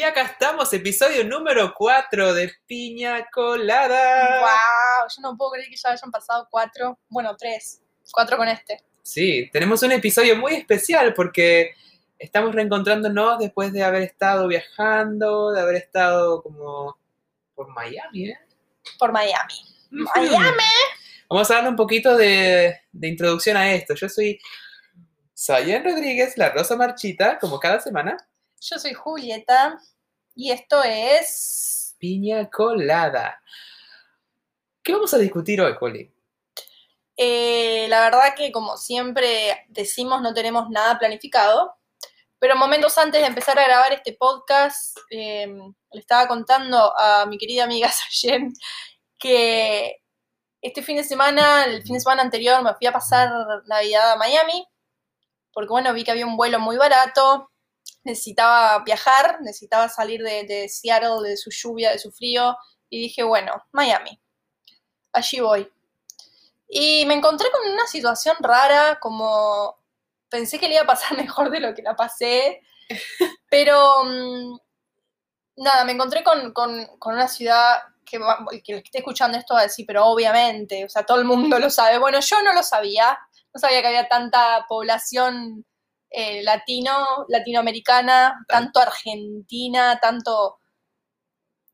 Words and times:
Y 0.00 0.02
acá 0.02 0.22
estamos, 0.22 0.72
episodio 0.72 1.26
número 1.26 1.74
4 1.76 2.32
de 2.32 2.50
Piña 2.66 3.28
Colada. 3.30 4.40
¡Wow! 4.40 5.08
Yo 5.14 5.20
no 5.20 5.36
puedo 5.36 5.50
creer 5.50 5.68
que 5.68 5.76
ya 5.76 5.90
hayan 5.90 6.10
pasado 6.10 6.48
cuatro, 6.50 6.98
bueno, 7.10 7.36
tres, 7.36 7.82
cuatro 8.10 8.38
con 8.38 8.48
este. 8.48 8.82
Sí, 9.02 9.50
tenemos 9.52 9.82
un 9.82 9.92
episodio 9.92 10.36
muy 10.36 10.54
especial 10.54 11.12
porque 11.12 11.72
estamos 12.18 12.54
reencontrándonos 12.54 13.40
después 13.40 13.74
de 13.74 13.82
haber 13.82 14.00
estado 14.00 14.48
viajando, 14.48 15.52
de 15.52 15.60
haber 15.60 15.76
estado 15.76 16.42
como 16.42 16.96
por 17.54 17.68
Miami, 17.68 18.30
¿eh? 18.30 18.38
Por 18.98 19.12
Miami. 19.12 19.54
¡Miami! 19.90 20.64
Vamos 21.28 21.50
a 21.50 21.56
darle 21.56 21.68
un 21.68 21.76
poquito 21.76 22.16
de, 22.16 22.74
de 22.90 23.06
introducción 23.06 23.54
a 23.58 23.70
esto. 23.70 23.92
Yo 23.94 24.08
soy 24.08 24.40
Sayan 25.34 25.84
Rodríguez, 25.84 26.38
la 26.38 26.48
Rosa 26.48 26.74
Marchita, 26.74 27.38
como 27.38 27.60
cada 27.60 27.80
semana. 27.80 28.16
Yo 28.60 28.78
soy 28.78 28.92
Julieta 28.92 29.80
y 30.34 30.52
esto 30.52 30.82
es. 30.84 31.96
Piña 31.98 32.50
Colada. 32.50 33.42
¿Qué 34.82 34.92
vamos 34.92 35.14
a 35.14 35.18
discutir 35.18 35.60
hoy, 35.62 35.74
Juli? 35.78 36.12
eh, 37.16 37.86
la 37.88 38.00
verdad 38.00 38.34
que, 38.34 38.50
como 38.50 38.76
siempre 38.78 39.66
decimos, 39.68 40.22
no 40.22 40.32
tenemos 40.32 40.70
nada 40.70 40.98
planificado. 40.98 41.74
Pero 42.38 42.56
momentos 42.56 42.96
antes 42.98 43.20
de 43.20 43.26
empezar 43.26 43.58
a 43.58 43.64
grabar 43.64 43.92
este 43.92 44.14
podcast, 44.14 44.96
eh, 45.10 45.46
le 45.92 46.00
estaba 46.00 46.26
contando 46.28 46.98
a 46.98 47.26
mi 47.26 47.36
querida 47.38 47.64
amiga 47.64 47.90
Sayen 48.10 48.52
que 49.18 50.02
este 50.62 50.82
fin 50.82 50.96
de 50.96 51.04
semana, 51.04 51.64
el 51.64 51.82
fin 51.82 51.94
de 51.94 52.00
semana 52.00 52.22
anterior, 52.22 52.62
me 52.62 52.74
fui 52.74 52.86
a 52.86 52.92
pasar 52.92 53.30
Navidad 53.66 54.12
a 54.12 54.16
Miami, 54.16 54.66
porque 55.52 55.70
bueno, 55.70 55.92
vi 55.92 56.04
que 56.04 56.10
había 56.10 56.26
un 56.26 56.36
vuelo 56.36 56.58
muy 56.58 56.76
barato, 56.78 57.50
necesitaba 58.04 58.82
viajar, 58.84 59.38
necesitaba 59.42 59.88
salir 59.88 60.22
de, 60.22 60.68
Seattle, 60.68 61.28
de 61.28 61.36
su 61.36 61.50
lluvia, 61.50 61.90
de 61.92 61.98
su 61.98 62.10
frío, 62.12 62.56
y 62.88 63.00
dije, 63.00 63.22
bueno, 63.22 63.52
Miami, 63.72 64.20
allí 65.12 65.40
voy. 65.40 65.70
Y 66.68 67.04
me 67.06 67.14
encontré 67.14 67.50
con 67.50 67.72
una 67.72 67.86
situación 67.86 68.36
rara, 68.40 68.98
como 69.00 69.76
pensé 70.28 70.58
que 70.58 70.68
le 70.68 70.74
iba 70.74 70.84
a 70.84 70.86
pasar 70.86 71.16
mejor 71.16 71.50
de 71.50 71.60
lo 71.60 71.74
que 71.74 71.82
la 71.82 71.96
pasé, 71.96 72.60
pero 73.50 74.04
mm, 74.04 74.58
nada, 75.56 75.84
me 75.84 75.92
encontré 75.92 76.22
con, 76.24 76.52
con- 76.52 76.86
con 76.98 77.14
una 77.14 77.28
ciudad 77.28 77.78
que, 78.04 78.18
que 78.64 78.76
esté 78.78 78.98
escuchando 78.98 79.38
esto 79.38 79.54
va 79.54 79.60
a 79.60 79.64
decir, 79.64 79.84
pero 79.86 80.06
obviamente, 80.06 80.84
o 80.84 80.88
sea, 80.88 81.04
todo 81.04 81.18
el 81.18 81.24
mundo 81.24 81.58
lo 81.58 81.70
sabe. 81.70 81.98
Bueno, 81.98 82.18
yo 82.20 82.42
no 82.42 82.52
lo 82.52 82.62
sabía, 82.62 83.18
no 83.54 83.60
sabía 83.60 83.80
que 83.82 83.88
había 83.88 84.08
tanta 84.08 84.66
población 84.68 85.64
eh, 86.10 86.42
latino, 86.42 87.24
latinoamericana, 87.28 88.44
tanto 88.48 88.80
argentina, 88.80 89.98
tanto... 90.00 90.58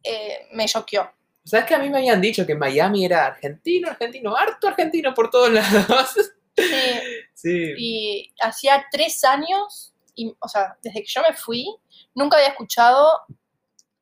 eh, 0.02 0.46
me 0.52 0.66
choqueó. 0.66 1.10
¿Sabes 1.44 1.66
que 1.66 1.74
a 1.74 1.78
mí 1.78 1.88
me 1.88 1.98
habían 1.98 2.20
dicho 2.20 2.44
que 2.44 2.54
Miami 2.54 3.04
era 3.04 3.26
argentino, 3.26 3.88
argentino, 3.88 4.36
harto 4.36 4.68
argentino 4.68 5.14
por 5.14 5.30
todos 5.30 5.50
lados? 5.50 6.10
Sí, 6.56 6.98
Sí. 7.34 7.74
y 7.76 8.34
hacía 8.40 8.86
tres 8.90 9.22
años, 9.24 9.94
y, 10.14 10.34
o 10.40 10.48
sea, 10.48 10.76
desde 10.82 11.00
que 11.02 11.06
yo 11.06 11.20
me 11.22 11.36
fui, 11.36 11.66
nunca 12.14 12.36
había 12.38 12.48
escuchado 12.48 13.10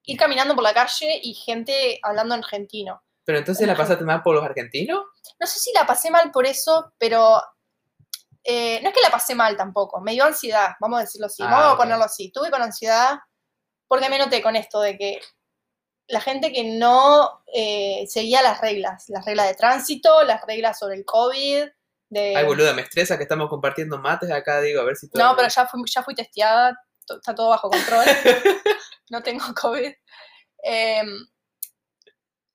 ir 0.05 0.17
caminando 0.19 0.55
por 0.55 0.63
la 0.63 0.73
calle 0.73 1.19
y 1.23 1.35
gente 1.35 1.99
hablando 2.03 2.35
en 2.35 2.45
argentino. 2.45 3.03
Pero 3.25 3.39
entonces 3.39 3.67
la 3.67 3.75
pasaste 3.77 4.05
mal 4.05 4.23
por 4.23 4.35
los 4.37 4.45
argentinos. 4.45 5.03
No 5.41 5.47
sé 5.47 5.59
si 5.59 5.73
la 5.75 5.85
pasé 5.87 6.11
mal 6.11 6.31
por 6.31 6.47
eso, 6.47 6.93
pero 6.99 7.43
eh, 8.45 8.81
no 8.83 8.91
es 8.91 8.95
que 8.95 9.01
la 9.01 9.11
pasé 9.11 9.35
mal 9.35 9.57
tampoco, 9.57 10.01
me 10.01 10.13
dio 10.13 10.25
ansiedad, 10.25 10.73
vamos 10.79 10.99
a 10.99 11.03
decirlo 11.03 11.27
así, 11.27 11.43
Ah, 11.43 11.51
vamos 11.51 11.75
a 11.75 11.77
ponerlo 11.79 12.05
así. 12.05 12.31
Tuve 12.31 12.51
con 12.51 12.61
ansiedad 12.63 13.19
porque 13.89 14.09
me 14.11 14.19
noté 14.19 14.43
con 14.43 14.55
esto 14.55 14.81
de 14.81 14.99
que 14.99 15.21
la 16.09 16.21
gente 16.21 16.53
que 16.53 16.65
no 16.65 17.43
eh, 17.55 18.05
seguía 18.07 18.43
las 18.43 18.61
reglas, 18.61 19.05
las 19.09 19.25
reglas 19.25 19.49
de 19.49 19.55
tránsito, 19.55 20.23
las 20.25 20.45
reglas 20.47 20.79
sobre 20.79 20.97
el 20.97 21.05
COVID, 21.05 21.65
de... 22.11 22.37
Ay, 22.37 22.45
boluda, 22.45 22.75
me 22.75 22.83
estresa 22.83 23.17
que 23.17 23.23
estamos 23.23 23.49
compartiendo 23.49 23.99
mates 23.99 24.31
acá, 24.31 24.61
digo, 24.61 24.81
a 24.81 24.85
ver 24.85 24.97
si 24.97 25.09
todo. 25.09 25.23
No, 25.23 25.35
pero 25.35 25.49
ya 25.49 25.67
fui, 25.67 25.83
ya 25.87 26.03
fui 26.03 26.15
testeada, 26.15 26.79
está 27.01 27.35
todo 27.35 27.49
bajo 27.49 27.71
control, 27.71 28.05
no 29.11 29.23
tengo 29.23 29.45
COVID. 29.55 29.93
Em, 30.63 31.27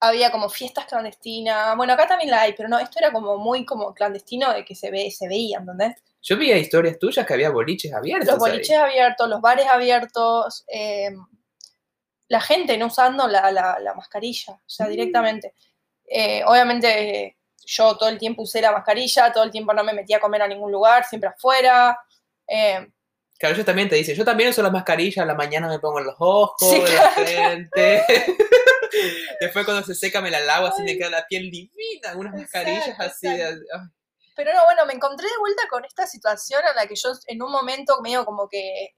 había 0.01 0.31
como 0.31 0.49
fiestas 0.49 0.85
clandestinas, 0.85 1.75
bueno, 1.75 1.93
acá 1.93 2.07
también 2.07 2.31
la 2.31 2.41
hay, 2.41 2.53
pero 2.53 2.69
no, 2.69 2.79
esto 2.79 2.99
era 2.99 3.11
como 3.11 3.37
muy 3.37 3.65
como 3.65 3.93
clandestino 3.93 4.53
de 4.53 4.63
que 4.63 4.75
se 4.75 4.91
ve, 4.91 5.11
se 5.11 5.27
veía, 5.27 5.57
¿entendés? 5.59 5.95
Yo 6.21 6.37
vi 6.37 6.51
historias 6.51 6.97
tuyas 6.99 7.25
que 7.25 7.33
había 7.33 7.49
boliches 7.49 7.93
abiertos. 7.93 8.27
Los 8.27 8.43
ahí. 8.43 8.51
boliches 8.51 8.77
abiertos, 8.77 9.29
los 9.29 9.41
bares 9.41 9.67
abiertos, 9.67 10.63
em, 10.67 11.15
la 12.27 12.41
gente 12.41 12.77
no 12.77 12.87
usando 12.87 13.27
la, 13.27 13.51
la- 13.51 13.79
la 13.79 13.93
mascarilla, 13.93 14.53
o 14.53 14.61
sea, 14.69 14.85
Mm. 14.85 14.89
directamente. 14.89 15.53
Eh, 16.05 16.43
obviamente 16.45 17.37
yo 17.65 17.95
todo 17.97 18.09
el 18.09 18.17
tiempo 18.17 18.43
usé 18.43 18.61
la 18.61 18.71
mascarilla, 18.71 19.31
todo 19.31 19.43
el 19.43 19.51
tiempo 19.51 19.73
no 19.73 19.83
me 19.83 19.93
metía 19.93 20.17
a 20.17 20.19
comer 20.19 20.41
a 20.41 20.47
ningún 20.47 20.71
lugar, 20.71 21.05
siempre 21.05 21.29
afuera. 21.29 21.99
em, 22.51 22.91
Claro, 23.39 23.55
ellos 23.55 23.65
también 23.65 23.87
te 23.87 23.95
dicen, 23.95 24.15
yo 24.15 24.25
también 24.25 24.49
uso 24.49 24.61
la 24.61 24.69
mascarilla, 24.69 25.23
a 25.23 25.25
la 25.25 25.33
mañana 25.33 25.69
me 25.69 25.79
pongo 25.79 25.99
en 25.99 26.07
los 26.07 26.15
ojos, 26.19 26.73
en 26.73 26.93
la 26.93 27.09
frente. 27.11 28.03
Después 29.39 29.63
cuando 29.65 29.83
se 29.85 29.95
seca 29.95 30.19
me 30.19 30.29
la 30.29 30.41
lavo, 30.41 30.67
así 30.67 30.81
me 30.83 30.97
queda 30.97 31.09
la 31.09 31.25
piel 31.25 31.49
divina, 31.49 32.15
unas 32.15 32.33
mascarillas 32.33 32.87
Exacto, 32.87 33.03
así. 33.13 33.27
de- 33.27 33.43
exacto. 33.43 33.65
ay. 33.75 33.87
Pero 34.35 34.53
no, 34.53 34.63
bueno, 34.65 34.85
me 34.85 34.93
encontré 34.93 35.27
de 35.27 35.37
vuelta 35.39 35.63
con 35.69 35.83
esta 35.85 36.05
situación 36.07 36.61
en 36.69 36.75
la 36.75 36.87
que 36.87 36.95
yo 36.95 37.09
en 37.27 37.41
un 37.41 37.51
momento 37.51 38.01
medio 38.01 38.25
como 38.25 38.47
que, 38.47 38.95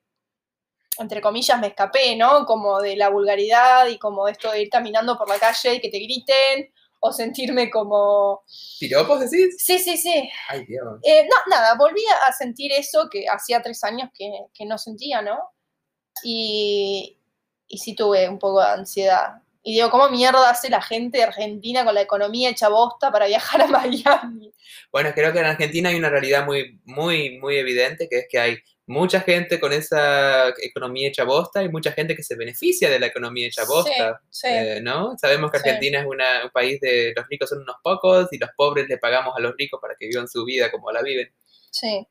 entre 0.97 1.21
comillas, 1.21 1.59
me 1.59 1.67
escapé, 1.67 2.15
¿no? 2.15 2.45
Como 2.45 2.79
de 2.79 2.95
la 2.95 3.09
vulgaridad 3.09 3.87
y 3.87 3.97
como 3.97 4.27
esto 4.27 4.51
de 4.51 4.61
ir 4.63 4.69
caminando 4.69 5.17
por 5.17 5.27
la 5.29 5.39
calle 5.39 5.75
y 5.75 5.81
que 5.81 5.89
te 5.89 5.97
griten, 5.99 6.71
o 7.01 7.11
sentirme 7.11 7.69
como... 7.69 8.43
¿Piropos 8.79 9.19
decís? 9.19 9.55
Sí, 9.57 9.79
sí, 9.79 9.97
sí. 9.97 10.29
Ay, 10.47 10.65
Dios. 10.65 10.99
Eh, 11.03 11.27
no, 11.27 11.35
nada, 11.49 11.75
volví 11.75 12.03
a 12.27 12.31
sentir 12.31 12.71
eso 12.71 13.09
que 13.11 13.25
hacía 13.27 13.61
tres 13.61 13.83
años 13.83 14.09
que, 14.13 14.31
que 14.53 14.65
no 14.65 14.77
sentía, 14.77 15.21
¿no? 15.21 15.39
Y, 16.23 17.17
y 17.67 17.77
sí 17.79 17.95
tuve 17.95 18.29
un 18.29 18.37
poco 18.37 18.61
de 18.61 18.67
ansiedad. 18.67 19.41
Y 19.63 19.73
digo, 19.73 19.89
¿cómo 19.89 20.09
mierda 20.09 20.49
hace 20.49 20.69
la 20.69 20.81
gente 20.81 21.17
de 21.17 21.23
Argentina 21.23 21.83
con 21.83 21.95
la 21.95 22.01
economía 22.01 22.49
hecha 22.49 22.69
bosta 22.69 23.11
para 23.11 23.25
viajar 23.25 23.61
a 23.63 23.67
Miami? 23.67 24.53
Bueno, 24.91 25.11
creo 25.15 25.33
que 25.33 25.39
en 25.39 25.45
Argentina 25.45 25.89
hay 25.89 25.95
una 25.95 26.09
realidad 26.09 26.45
muy, 26.45 26.79
muy, 26.85 27.39
muy 27.39 27.57
evidente, 27.57 28.07
que 28.09 28.19
es 28.19 28.27
que 28.29 28.39
hay 28.39 28.57
mucha 28.87 29.21
gente 29.21 29.59
con 29.59 29.71
esa 29.73 30.49
economía 30.61 31.07
hecha 31.09 31.23
bosta 31.23 31.63
y 31.63 31.69
mucha 31.69 31.91
gente 31.91 32.15
que 32.15 32.23
se 32.23 32.35
beneficia 32.35 32.89
de 32.89 32.99
la 32.99 33.05
economía 33.07 33.47
hecha 33.47 33.63
bosta. 33.65 34.21
Sí, 34.29 34.47
sí. 34.47 34.53
eh, 34.53 34.79
¿no? 34.81 35.15
Sabemos 35.17 35.51
que 35.51 35.59
Sí. 35.59 35.67
Argentina 35.69 35.99
es 36.01 36.05
una- 36.05 36.43
un 36.45 36.49
país 36.51 36.79
de 36.81 37.13
los 37.15 37.25
ricos 37.29 37.49
son 37.49 37.61
unos 37.61 37.77
pocos 37.83 38.27
y 38.31 38.37
los 38.37 38.49
pobres 38.57 38.87
le 38.89 38.97
pagamos 38.97 39.33
a 39.37 39.39
los 39.39 39.53
ricos 39.57 39.79
para 39.81 39.95
que 39.97 40.07
vivan 40.07 40.27
su 40.27 40.43
vida 40.45 40.69
como 40.71 40.91
la 40.91 41.01
viven. 41.01 41.33
sí. 41.71 42.07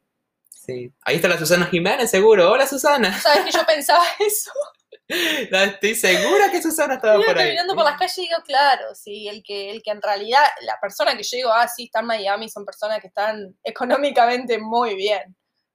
Sí. 0.63 0.93
Ahí 1.05 1.17
está 1.17 1.27
la 1.27 1.39
Susana 1.39 1.67
Jiménez, 1.67 2.11
seguro. 2.11 2.53
Hola, 2.53 2.67
Susana. 2.67 3.19
¿Sabes 3.19 3.47
que 3.47 3.51
yo 3.51 3.65
pensaba 3.67 4.05
eso? 4.21 4.53
La- 5.51 5.65
Estoy 5.65 5.95
segura 5.95 6.51
que 6.53 6.61
Susana 6.63 6.95
estaba 6.95 7.17
Iba 7.17 7.25
por 7.27 7.39
ahí. 7.39 7.47
caminando 7.47 7.75
por 7.75 7.85
las 7.85 7.99
calles 7.99 8.19
y 8.19 8.23
digo, 8.23 8.37
claro, 8.45 8.95
sí, 8.95 9.27
el 9.27 9.43
que, 9.43 9.71
el 9.71 9.83
que 9.83 9.91
en 9.91 10.03
realidad, 10.03 10.45
la 10.61 10.79
persona 10.81 11.17
que 11.17 11.23
yo 11.25 11.37
digo, 11.39 11.51
ah, 11.53 11.67
sí, 11.67 11.85
está 11.85 12.01
en 12.01 12.07
Miami, 12.07 12.49
son 12.51 12.65
personas 12.67 13.01
que 13.01 13.09
están 13.09 13.57
económicamente 13.65 14.59
muy 14.59 14.95
bien. 14.95 15.35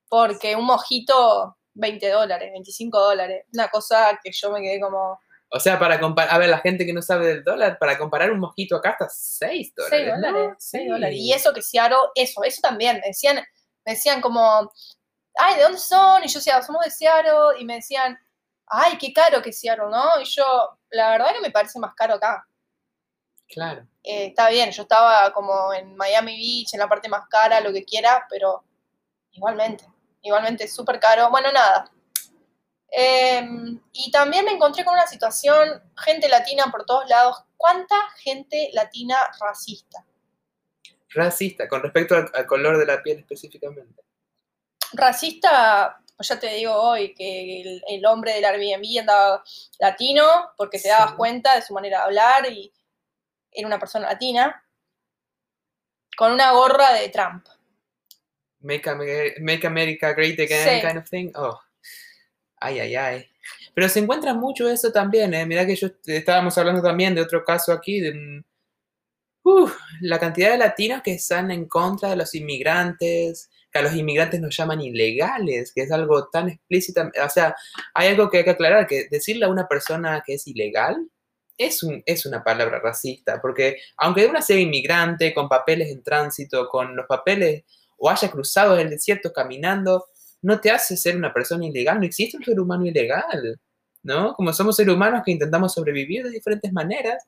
Porque 0.09 0.55
un 0.55 0.65
mojito, 0.65 1.57
20 1.73 2.09
dólares, 2.09 2.49
25 2.51 2.99
dólares. 2.99 3.45
Una 3.53 3.67
cosa 3.69 4.19
que 4.23 4.31
yo 4.31 4.51
me 4.51 4.61
quedé 4.61 4.79
como, 4.79 5.19
O 5.49 5.59
sea, 5.59 5.77
para 5.79 5.99
comparar, 5.99 6.33
a 6.33 6.37
ver, 6.37 6.49
la 6.49 6.59
gente 6.59 6.85
que 6.85 6.93
no 6.93 7.01
sabe 7.01 7.27
del 7.27 7.43
dólar, 7.43 7.77
para 7.79 7.97
comparar 7.97 8.31
un 8.31 8.39
mojito 8.39 8.75
acá 8.75 8.91
está 8.91 9.07
6 9.09 9.73
dólares. 9.75 9.97
6 9.99 10.07
¿no? 10.07 10.15
dólares, 10.31 10.55
6 10.59 10.83
Sí. 10.83 10.89
dólares. 10.89 11.15
Y 11.19 11.33
eso 11.33 11.53
que 11.53 11.61
Seattle, 11.61 11.97
eso, 12.15 12.43
eso 12.43 12.61
también. 12.61 12.97
Me 13.01 13.07
decían, 13.07 13.37
me 13.85 13.93
decían 13.93 14.21
como, 14.21 14.71
ay, 15.37 15.55
¿de 15.55 15.63
dónde 15.63 15.77
son? 15.79 16.23
Y 16.23 16.27
yo 16.27 16.39
decía, 16.39 16.61
somos 16.61 16.83
de 16.83 16.91
Seattle. 16.91 17.59
Y 17.59 17.65
me 17.65 17.75
decían, 17.75 18.17
ay, 18.67 18.97
qué 18.97 19.13
caro 19.13 19.41
que 19.41 19.53
Seattle, 19.53 19.85
¿no? 19.91 20.19
Y 20.21 20.25
yo, 20.25 20.43
la 20.89 21.11
verdad 21.11 21.33
que 21.33 21.41
me 21.41 21.51
parece 21.51 21.77
más 21.79 21.93
caro 21.95 22.15
acá. 22.15 22.47
Claro. 23.47 23.85
Eh, 24.03 24.27
está 24.27 24.49
bien, 24.49 24.71
yo 24.71 24.81
estaba 24.83 25.31
como 25.31 25.71
en 25.73 25.95
Miami 25.95 26.35
Beach, 26.35 26.73
en 26.73 26.79
la 26.79 26.89
parte 26.89 27.07
más 27.07 27.27
cara, 27.29 27.59
lo 27.61 27.71
que 27.71 27.85
quiera, 27.85 28.25
pero 28.29 28.63
igualmente, 29.31 29.85
igualmente 30.25 30.67
súper 30.67 30.99
caro. 30.99 31.29
Bueno, 31.29 31.51
nada. 31.51 31.89
Em, 32.89 33.79
y 33.91 34.11
también 34.11 34.45
me 34.45 34.51
encontré 34.51 34.83
con 34.85 34.93
una 34.93 35.07
situación, 35.07 35.81
gente 35.97 36.27
latina 36.29 36.65
por 36.71 36.85
todos 36.85 37.07
lados. 37.09 37.43
¿Cuánta 37.57 37.95
gente 38.17 38.69
latina 38.73 39.17
racista? 39.39 40.05
Racista, 41.09 41.67
con 41.67 41.81
respecto 41.81 42.15
al, 42.15 42.29
al 42.33 42.45
color 42.45 42.77
de 42.77 42.85
la 42.85 43.01
piel 43.01 43.19
específicamente. 43.19 44.03
Racista, 44.93 45.99
pues 46.15 46.27
ya 46.29 46.39
te 46.39 46.47
digo 46.47 46.73
hoy 46.73 47.13
que 47.13 47.61
el, 47.61 47.83
el 47.87 48.05
hombre 48.05 48.33
del 48.33 48.45
Airbnb 48.45 48.99
andaba 48.99 49.43
latino 49.79 50.51
porque 50.57 50.79
te 50.79 50.89
dabas 50.89 51.11
Sí. 51.11 51.15
cuenta 51.17 51.55
de 51.55 51.61
su 51.61 51.73
manera 51.73 51.99
de 51.99 52.03
hablar 52.05 52.51
y 52.51 52.71
era 53.51 53.67
una 53.67 53.79
persona 53.79 54.07
latina 54.07 54.61
con 56.17 56.31
una 56.31 56.51
gorra 56.51 56.93
de 56.93 57.09
Trump. 57.09 57.45
Make, 58.65 58.89
Amer- 58.89 59.35
Make 59.41 59.65
America 59.67 60.13
Great 60.13 60.39
Again 60.39 60.81
Sí. 60.81 60.87
kind 60.87 60.97
of 60.97 61.09
thing. 61.09 61.31
Oh. 61.35 61.59
Ay, 62.59 62.79
ay, 62.79 62.95
ay. 62.95 63.29
Pero 63.73 63.87
se 63.89 63.99
encuentra 63.99 64.33
mucho 64.33 64.69
eso 64.69 64.91
también, 64.91 65.33
¿eh? 65.33 65.45
Mirá 65.45 65.65
que 65.65 65.75
yo 65.75 65.89
estábamos 66.05 66.57
hablando 66.57 66.81
también 66.81 67.13
de 67.13 67.21
otro 67.21 67.43
caso 67.43 67.71
aquí, 67.71 67.99
de 67.99 68.43
la 70.01 70.19
cantidad 70.19 70.51
de 70.51 70.57
latinos 70.57 71.01
que 71.03 71.13
están 71.13 71.51
en 71.51 71.67
contra 71.67 72.09
de 72.09 72.15
los 72.15 72.33
inmigrantes, 72.33 73.49
que 73.71 73.79
a 73.79 73.83
los 73.83 73.93
inmigrantes 73.95 74.41
nos 74.41 74.55
llaman 74.57 74.81
ilegales, 74.81 75.71
que 75.73 75.83
es 75.83 75.91
algo 75.91 76.27
tan 76.29 76.49
explícita. 76.49 77.11
O 77.23 77.29
sea, 77.29 77.55
hay 77.93 78.07
algo 78.09 78.29
que 78.29 78.39
hay 78.39 78.43
que 78.43 78.49
aclarar, 78.51 78.87
que 78.87 79.07
decirle 79.11 79.45
a 79.45 79.49
una 79.49 79.67
persona 79.67 80.23
que 80.25 80.33
es 80.35 80.47
ilegal 80.47 81.07
es, 81.57 81.83
un, 81.83 82.01
es 82.05 82.25
una 82.25 82.43
palabra 82.43 82.79
racista, 82.79 83.39
porque 83.41 83.77
aunque 83.97 84.25
una 84.25 84.41
sea 84.41 84.59
inmigrante, 84.59 85.33
con 85.33 85.47
papeles 85.47 85.89
en 85.89 86.01
tránsito, 86.03 86.67
con 86.67 86.95
los 86.95 87.05
papeles, 87.05 87.63
o 87.97 88.09
haya 88.09 88.29
cruzado 88.29 88.77
el 88.77 88.89
desierto 88.89 89.31
caminando, 89.31 90.05
no 90.41 90.59
te 90.59 90.71
hace 90.71 90.97
ser 90.97 91.15
una 91.15 91.33
persona 91.33 91.65
ilegal, 91.65 91.99
no 91.99 92.05
existe 92.05 92.37
un 92.37 92.43
ser 92.43 92.59
humano 92.59 92.85
ilegal, 92.85 93.59
¿no? 94.03 94.33
Como 94.33 94.53
somos 94.53 94.75
seres 94.75 94.93
humanos 94.93 95.23
que 95.25 95.31
intentamos 95.31 95.73
sobrevivir 95.73 96.23
de 96.23 96.29
diferentes 96.29 96.71
maneras, 96.71 97.23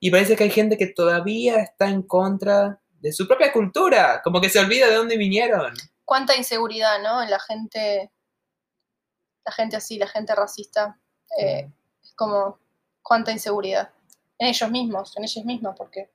y 0.00 0.10
parece 0.10 0.36
que 0.36 0.44
hay 0.44 0.50
gente 0.50 0.78
que 0.78 0.86
todavía 0.86 1.60
está 1.60 1.88
en 1.88 2.02
contra 2.02 2.80
de 3.00 3.12
su 3.12 3.26
propia 3.26 3.52
cultura, 3.52 4.20
como 4.22 4.40
que 4.40 4.48
se 4.48 4.60
olvida 4.60 4.86
de 4.86 4.94
dónde 4.94 5.16
vinieron. 5.16 5.74
Cuánta 6.04 6.36
inseguridad, 6.36 7.02
¿no? 7.02 7.22
En 7.22 7.30
la 7.30 7.40
gente, 7.40 8.10
la 9.44 9.52
gente 9.52 9.76
así, 9.76 9.98
la 9.98 10.06
gente 10.06 10.34
racista. 10.34 10.98
Eh, 11.38 11.70
es 12.02 12.12
como, 12.14 12.58
cuánta 13.02 13.32
inseguridad. 13.32 13.90
En 14.38 14.48
ellos 14.48 14.70
mismos, 14.70 15.16
en 15.16 15.24
ellos 15.24 15.44
mismos, 15.44 15.74
porque 15.76 16.10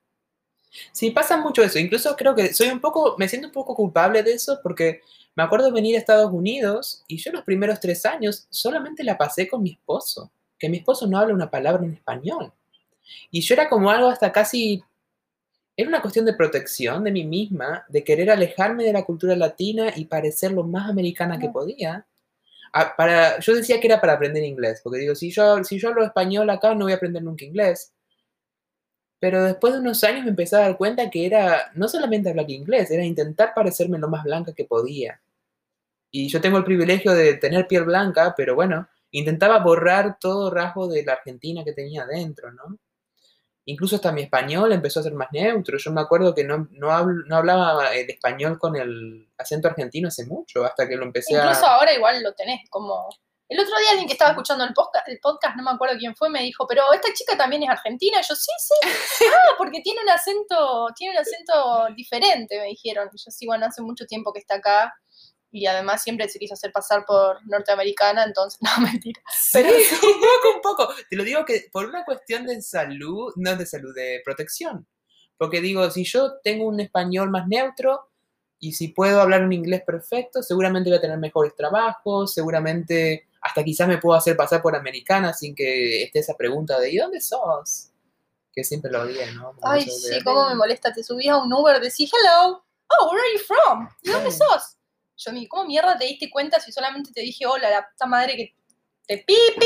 Sí, 0.91 1.11
pasa 1.11 1.37
mucho 1.37 1.63
eso. 1.63 1.79
Incluso 1.79 2.15
creo 2.15 2.35
que 2.35 2.53
soy 2.53 2.69
un 2.69 2.79
poco, 2.79 3.15
me 3.17 3.27
siento 3.27 3.47
un 3.47 3.53
poco 3.53 3.75
culpable 3.75 4.23
de 4.23 4.33
eso 4.33 4.59
porque 4.63 5.01
me 5.35 5.43
acuerdo 5.43 5.67
de 5.67 5.71
venir 5.71 5.95
a 5.95 5.99
Estados 5.99 6.31
Unidos 6.31 7.03
y 7.07 7.17
yo 7.17 7.31
los 7.31 7.43
primeros 7.43 7.79
tres 7.79 8.05
años 8.05 8.47
solamente 8.49 9.03
la 9.03 9.17
pasé 9.17 9.47
con 9.47 9.63
mi 9.63 9.71
esposo, 9.71 10.31
que 10.57 10.69
mi 10.69 10.77
esposo 10.77 11.07
no 11.07 11.17
habla 11.17 11.33
una 11.33 11.49
palabra 11.49 11.83
en 11.83 11.93
español. 11.93 12.53
Y 13.31 13.41
yo 13.41 13.53
era 13.53 13.69
como 13.69 13.89
algo 13.89 14.07
hasta 14.07 14.31
casi, 14.31 14.83
era 15.75 15.89
una 15.89 16.01
cuestión 16.01 16.25
de 16.25 16.33
protección 16.33 17.03
de 17.03 17.11
mí 17.11 17.23
misma, 17.23 17.85
de 17.89 18.03
querer 18.03 18.29
alejarme 18.31 18.83
de 18.83 18.93
la 18.93 19.03
cultura 19.03 19.35
latina 19.35 19.91
y 19.95 20.05
parecer 20.05 20.51
lo 20.51 20.63
más 20.63 20.89
americana 20.89 21.39
que 21.39 21.49
podía. 21.49 22.05
Ah, 22.71 22.95
para, 22.95 23.39
yo 23.39 23.55
decía 23.55 23.79
que 23.79 23.87
era 23.87 24.01
para 24.01 24.13
aprender 24.13 24.43
inglés, 24.43 24.81
porque 24.83 24.99
digo, 24.99 25.15
si 25.15 25.29
yo, 25.29 25.63
si 25.63 25.77
yo 25.77 25.89
hablo 25.89 26.03
español 26.03 26.49
acá 26.49 26.73
no 26.73 26.85
voy 26.85 26.93
a 26.93 26.95
aprender 26.95 27.23
nunca 27.23 27.45
inglés. 27.45 27.92
Pero 29.23 29.41
después 29.41 29.71
de 29.71 29.79
unos 29.79 30.03
años 30.03 30.25
me 30.25 30.31
empecé 30.31 30.57
a 30.57 30.67
dar 30.67 30.75
cuenta 30.75 31.09
que 31.09 31.25
era 31.25 31.71
no 31.75 31.87
solamente 31.87 32.29
hablar 32.29 32.51
inglés, 32.51 32.91
era 32.91 33.05
intentar 33.05 33.53
parecerme 33.55 33.97
lo 33.97 34.09
más 34.09 34.25
blanca 34.25 34.51
que 34.53 34.65
podía. 34.65 35.21
Y 36.11 36.27
yo 36.27 36.41
tengo 36.41 36.57
el 36.57 36.65
privilegio 36.65 37.13
de 37.13 37.35
tener 37.35 37.65
piel 37.65 37.85
blanca, 37.85 38.33
pero 38.35 38.53
bueno, 38.53 38.89
intentaba 39.11 39.59
borrar 39.59 40.17
todo 40.19 40.49
rasgo 40.51 40.89
de 40.89 41.05
la 41.05 41.13
Argentina 41.13 41.63
que 41.63 41.71
tenía 41.71 42.03
adentro, 42.03 42.51
¿no? 42.51 42.77
Incluso 43.63 43.95
hasta 43.95 44.11
mi 44.11 44.23
español 44.23 44.73
empezó 44.73 44.99
a 44.99 45.03
ser 45.03 45.13
más 45.13 45.29
neutro. 45.31 45.77
Yo 45.77 45.93
me 45.93 46.01
acuerdo 46.01 46.35
que 46.35 46.43
no, 46.43 46.67
no, 46.71 46.89
habl- 46.89 47.23
no 47.25 47.37
hablaba 47.37 47.95
el 47.95 48.09
español 48.09 48.59
con 48.59 48.75
el 48.75 49.29
acento 49.37 49.69
argentino 49.69 50.09
hace 50.09 50.25
mucho, 50.25 50.65
hasta 50.65 50.85
que 50.85 50.97
lo 50.97 51.05
empecé 51.05 51.33
incluso 51.33 51.65
a... 51.65 51.75
ahora 51.75 51.93
igual 51.93 52.21
lo 52.21 52.33
tenés, 52.33 52.69
como... 52.69 53.07
El 53.53 53.59
otro 53.59 53.77
día 53.77 53.91
alguien 53.91 54.07
que 54.07 54.13
estaba 54.13 54.31
escuchando 54.31 54.63
el 54.63 54.73
podcast, 54.73 55.07
el 55.07 55.19
podcast, 55.19 55.55
no 55.55 55.61
me 55.61 55.69
acuerdo 55.69 55.95
quién 55.99 56.15
fue, 56.15 56.27
me 56.27 56.41
dijo, 56.41 56.65
pero 56.67 56.91
esta 56.91 57.13
chica 57.13 57.37
también 57.37 57.61
es 57.61 57.69
argentina. 57.69 58.17
Y 58.19 58.27
yo, 58.27 58.33
sí, 58.35 58.51
sí. 58.57 58.73
Ah, 59.31 59.53
porque 59.59 59.79
tiene 59.81 60.01
un 60.01 60.09
acento, 60.09 60.87
tiene 60.95 61.13
un 61.13 61.19
acento 61.19 61.93
diferente, 61.95 62.57
me 62.57 62.65
dijeron. 62.69 63.09
Y 63.13 63.17
yo, 63.17 63.29
sí, 63.29 63.45
bueno, 63.45 63.67
hace 63.67 63.83
mucho 63.83 64.07
tiempo 64.07 64.33
que 64.33 64.39
está 64.39 64.55
acá. 64.55 64.91
Y 65.51 65.67
además 65.67 66.01
siempre 66.01 66.27
se 66.29 66.39
quiso 66.39 66.55
hacer 66.55 66.71
pasar 66.71 67.05
por 67.05 67.45
norteamericana, 67.45 68.23
entonces, 68.23 68.59
no, 68.79 68.87
mentira. 68.87 69.21
Pero 69.51 69.69
Sí, 69.69 69.83
sí. 69.87 69.95
un 70.03 70.19
poco, 70.19 70.55
un 70.55 70.61
poco. 70.61 70.93
Te 71.07 71.15
lo 71.15 71.23
digo 71.23 71.45
que 71.45 71.67
por 71.71 71.85
una 71.85 72.03
cuestión 72.05 72.47
de 72.47 72.59
salud, 72.59 73.33
no 73.35 73.55
de 73.55 73.67
salud, 73.67 73.93
de 73.93 74.19
protección. 74.25 74.87
Porque 75.37 75.61
digo, 75.61 75.91
si 75.91 76.05
yo 76.05 76.39
tengo 76.43 76.65
un 76.65 76.79
español 76.79 77.29
más 77.29 77.47
neutro 77.47 78.09
y 78.57 78.73
si 78.73 78.87
puedo 78.87 79.21
hablar 79.21 79.43
un 79.43 79.53
inglés 79.53 79.83
perfecto, 79.85 80.41
seguramente 80.41 80.89
voy 80.89 80.97
a 80.97 81.01
tener 81.01 81.19
mejores 81.19 81.55
trabajos, 81.55 82.33
seguramente 82.33 83.27
hasta 83.43 83.63
quizás 83.63 83.87
me 83.87 83.97
puedo 83.97 84.17
hacer 84.17 84.35
pasar 84.37 84.61
por 84.61 84.75
americana 84.75 85.33
sin 85.33 85.53
que 85.53 86.03
esté 86.03 86.19
esa 86.19 86.35
pregunta 86.35 86.79
de 86.79 86.91
¿y 86.91 86.97
dónde 86.97 87.19
sos? 87.21 87.89
Que 88.53 88.63
siempre 88.63 88.91
lo 88.91 89.01
odié, 89.01 89.31
¿no? 89.33 89.53
Como 89.53 89.67
Ay, 89.67 89.83
de- 89.85 89.91
sí, 89.91 90.23
cómo 90.23 90.47
me 90.47 90.55
molesta. 90.55 90.93
Te 90.93 91.03
subís 91.03 91.29
a 91.29 91.37
un 91.37 91.51
Uber, 91.51 91.79
decís, 91.81 92.09
hello, 92.13 92.63
oh, 92.87 93.09
where 93.11 93.21
are 93.21 93.33
you 93.33 93.39
from? 93.43 93.89
¿De 94.01 94.11
dónde 94.11 94.31
Sí. 94.31 94.37
sos? 94.37 94.77
Yo, 95.17 95.31
ni 95.31 95.47
¿cómo 95.47 95.65
mierda 95.65 95.97
te 95.97 96.05
diste 96.05 96.29
cuenta 96.29 96.59
si 96.59 96.71
solamente 96.71 97.11
te 97.11 97.21
dije, 97.21 97.45
hola, 97.45 97.69
la 97.69 97.87
puta 97.89 98.05
madre 98.05 98.35
que 98.35 98.55
te 99.07 99.17
pipi? 99.17 99.65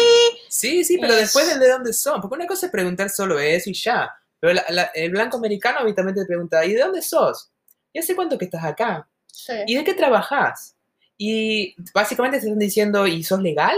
Sí, 0.49 0.83
sí, 0.83 0.97
pero 0.99 1.13
Es- 1.13 1.19
después 1.19 1.47
del 1.49 1.59
de 1.59 1.69
dónde 1.69 1.93
son. 1.93 2.21
Porque 2.21 2.35
una 2.35 2.47
cosa 2.47 2.65
es 2.67 2.71
preguntar 2.71 3.09
solo 3.09 3.39
eso 3.39 3.69
y 3.69 3.73
ya. 3.73 4.09
Pero 4.39 4.53
la- 4.53 4.65
la- 4.69 4.91
el 4.93 5.09
blanco 5.11 5.37
americano 5.37 5.79
habitualmente 5.79 6.21
te 6.21 6.27
pregunta, 6.27 6.63
¿y 6.65 6.73
de 6.73 6.81
dónde 6.81 7.01
sos? 7.01 7.51
¿Y 7.93 7.99
hace 7.99 8.15
cuánto 8.15 8.37
que 8.37 8.45
estás 8.45 8.63
acá? 8.63 9.07
Sí, 9.25 9.53
¿Y 9.67 9.75
de 9.75 9.83
qué 9.83 9.93
trabajas? 9.93 10.75
Y 11.17 11.75
básicamente 11.93 12.39
te 12.39 12.45
están 12.45 12.59
diciendo, 12.59 13.07
¿y 13.07 13.23
sos 13.23 13.41
legal? 13.41 13.75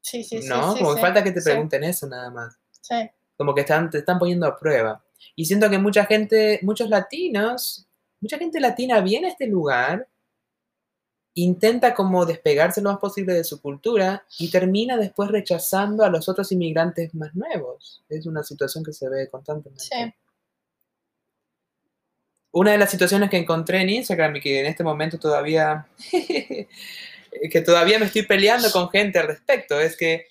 sí, 0.00 0.24
sí. 0.24 0.42
sí, 0.42 0.48
no, 0.48 0.72
sí, 0.72 0.80
como 0.80 0.94
sí. 0.94 1.00
falta 1.00 1.22
que 1.22 1.30
te 1.30 1.40
Sí, 1.40 1.50
pregunten 1.50 1.84
eso 1.84 2.08
nada 2.08 2.28
más. 2.30 2.58
Sí. 2.80 3.08
Como 3.36 3.54
que 3.54 3.60
están, 3.60 3.88
te 3.88 3.98
están 3.98 4.18
poniendo 4.18 4.46
a 4.46 4.58
prueba. 4.58 5.02
Y 5.36 5.44
siento 5.44 5.70
que 5.70 5.78
mucha 5.78 6.04
gente, 6.06 6.58
muchos 6.62 6.88
latinos, 6.90 7.86
mucha 8.20 8.36
gente 8.38 8.58
latina 8.60 9.00
viene 9.00 9.28
a 9.28 9.30
este 9.30 9.46
lugar, 9.46 10.08
intenta 11.34 11.94
como 11.94 12.26
despegarse 12.26 12.82
lo 12.82 12.90
más 12.90 12.98
posible 12.98 13.32
de 13.32 13.44
su 13.44 13.60
cultura 13.62 14.24
y 14.38 14.50
termina 14.50 14.96
después 14.96 15.30
rechazando 15.30 16.04
a 16.04 16.10
los 16.10 16.28
otros 16.28 16.50
inmigrantes 16.52 17.14
más 17.14 17.34
nuevos. 17.34 18.02
Es 18.08 18.26
una 18.26 18.42
situación 18.42 18.84
que 18.84 18.92
se 18.92 19.08
ve 19.08 19.28
constantemente. 19.30 19.84
Sí. 19.84 20.12
Una 22.52 22.72
de 22.72 22.78
las 22.78 22.90
situaciones 22.90 23.30
que 23.30 23.38
encontré 23.38 23.80
en 23.80 23.90
Instagram 23.90 24.36
y 24.36 24.40
que 24.40 24.60
en 24.60 24.66
este 24.66 24.84
momento 24.84 25.18
todavía 25.18 25.86
que 27.50 27.60
todavía 27.62 27.98
me 27.98 28.06
estoy 28.06 28.22
peleando 28.22 28.70
con 28.70 28.90
gente 28.90 29.18
al 29.18 29.26
respecto 29.26 29.80
es 29.80 29.96
que 29.96 30.26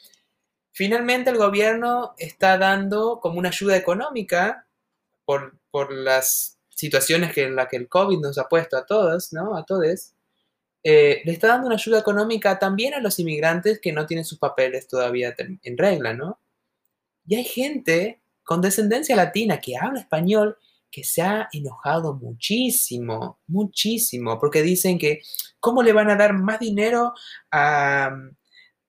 finalmente 0.72 1.30
el 1.30 1.38
gobierno 1.38 2.14
está 2.18 2.58
dando 2.58 3.20
como 3.20 3.40
una 3.40 3.50
ayuda 3.50 3.76
económica 3.76 4.68
por, 5.26 5.60
por 5.72 5.92
las 5.92 6.60
situaciones 6.70 7.34
que 7.34 7.44
en 7.44 7.56
las 7.56 7.68
que 7.68 7.78
el 7.78 7.90
COVID 7.90 8.20
nos 8.20 8.38
ha 8.38 8.48
puesto 8.48 8.78
a 8.78 8.86
todos, 8.86 9.34
¿no? 9.34 9.56
A 9.56 9.66
todos. 9.66 10.14
Eh, 10.84 11.22
le 11.26 11.32
está 11.32 11.48
dando 11.48 11.68
una 11.68 11.76
ayuda 11.76 12.00
económica 12.00 12.58
también 12.58 12.94
a 12.94 13.00
los 13.00 13.20
inmigrantes 13.20 13.80
que 13.80 13.92
no 13.92 14.06
tienen 14.06 14.26
sus 14.26 14.40
papeles 14.40 14.88
todavía 14.88 15.36
en 15.38 15.78
regla, 15.78 16.14
¿no? 16.14 16.40
Y 17.26 17.36
hay 17.36 17.44
gente 17.44 18.22
con 18.44 18.62
descendencia 18.62 19.16
latina 19.16 19.60
que 19.62 19.78
habla 19.78 20.00
español 20.00 20.58
que 20.92 21.04
se 21.04 21.22
ha 21.22 21.48
enojado 21.54 22.16
muchísimo, 22.16 23.40
muchísimo, 23.48 24.40
porque 24.40 24.62
dicen 24.62 24.98
que 25.00 25.22
cómo 25.60 25.84
le 25.84 25.94
van 25.94 26.10
a 26.10 26.16
dar 26.16 26.34
más 26.34 26.60
dinero 26.60 27.14
a, 27.52 28.12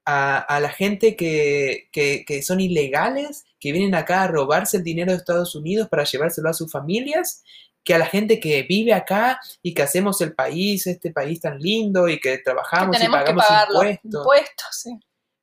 a, 0.04 0.38
a 0.38 0.60
la 0.60 0.70
gente 0.70 1.16
que, 1.16 1.88
que, 1.92 2.24
que 2.26 2.42
son 2.42 2.60
ilegales, 2.60 3.44
que 3.60 3.72
vienen 3.72 3.94
acá 3.94 4.22
a 4.22 4.28
robarse 4.28 4.78
el 4.78 4.84
dinero 4.84 5.12
de 5.12 5.18
Estados 5.18 5.54
Unidos 5.54 5.88
para 5.88 6.04
llevárselo 6.04 6.48
a 6.50 6.54
sus 6.54 6.70
familias, 6.70 7.44
que 7.84 7.94
a 7.94 7.98
la 7.98 8.06
gente 8.06 8.40
que 8.40 8.62
vive 8.62 8.92
acá 8.94 9.40
y 9.62 9.74
que 9.74 9.82
hacemos 9.82 10.20
el 10.20 10.34
país, 10.34 10.86
este 10.86 11.12
país 11.12 11.40
tan 11.40 11.58
lindo 11.58 12.08
y 12.08 12.20
que 12.20 12.42
Que 12.42 12.42
trabajamos 12.42 12.96
y 13.02 13.08
que 13.08 13.08
pagamos 13.08 13.44
pagar 13.46 13.68
los 13.70 13.84
impuestos. 13.84 14.02
impuestos, 14.18 14.68
sí. 14.72 14.90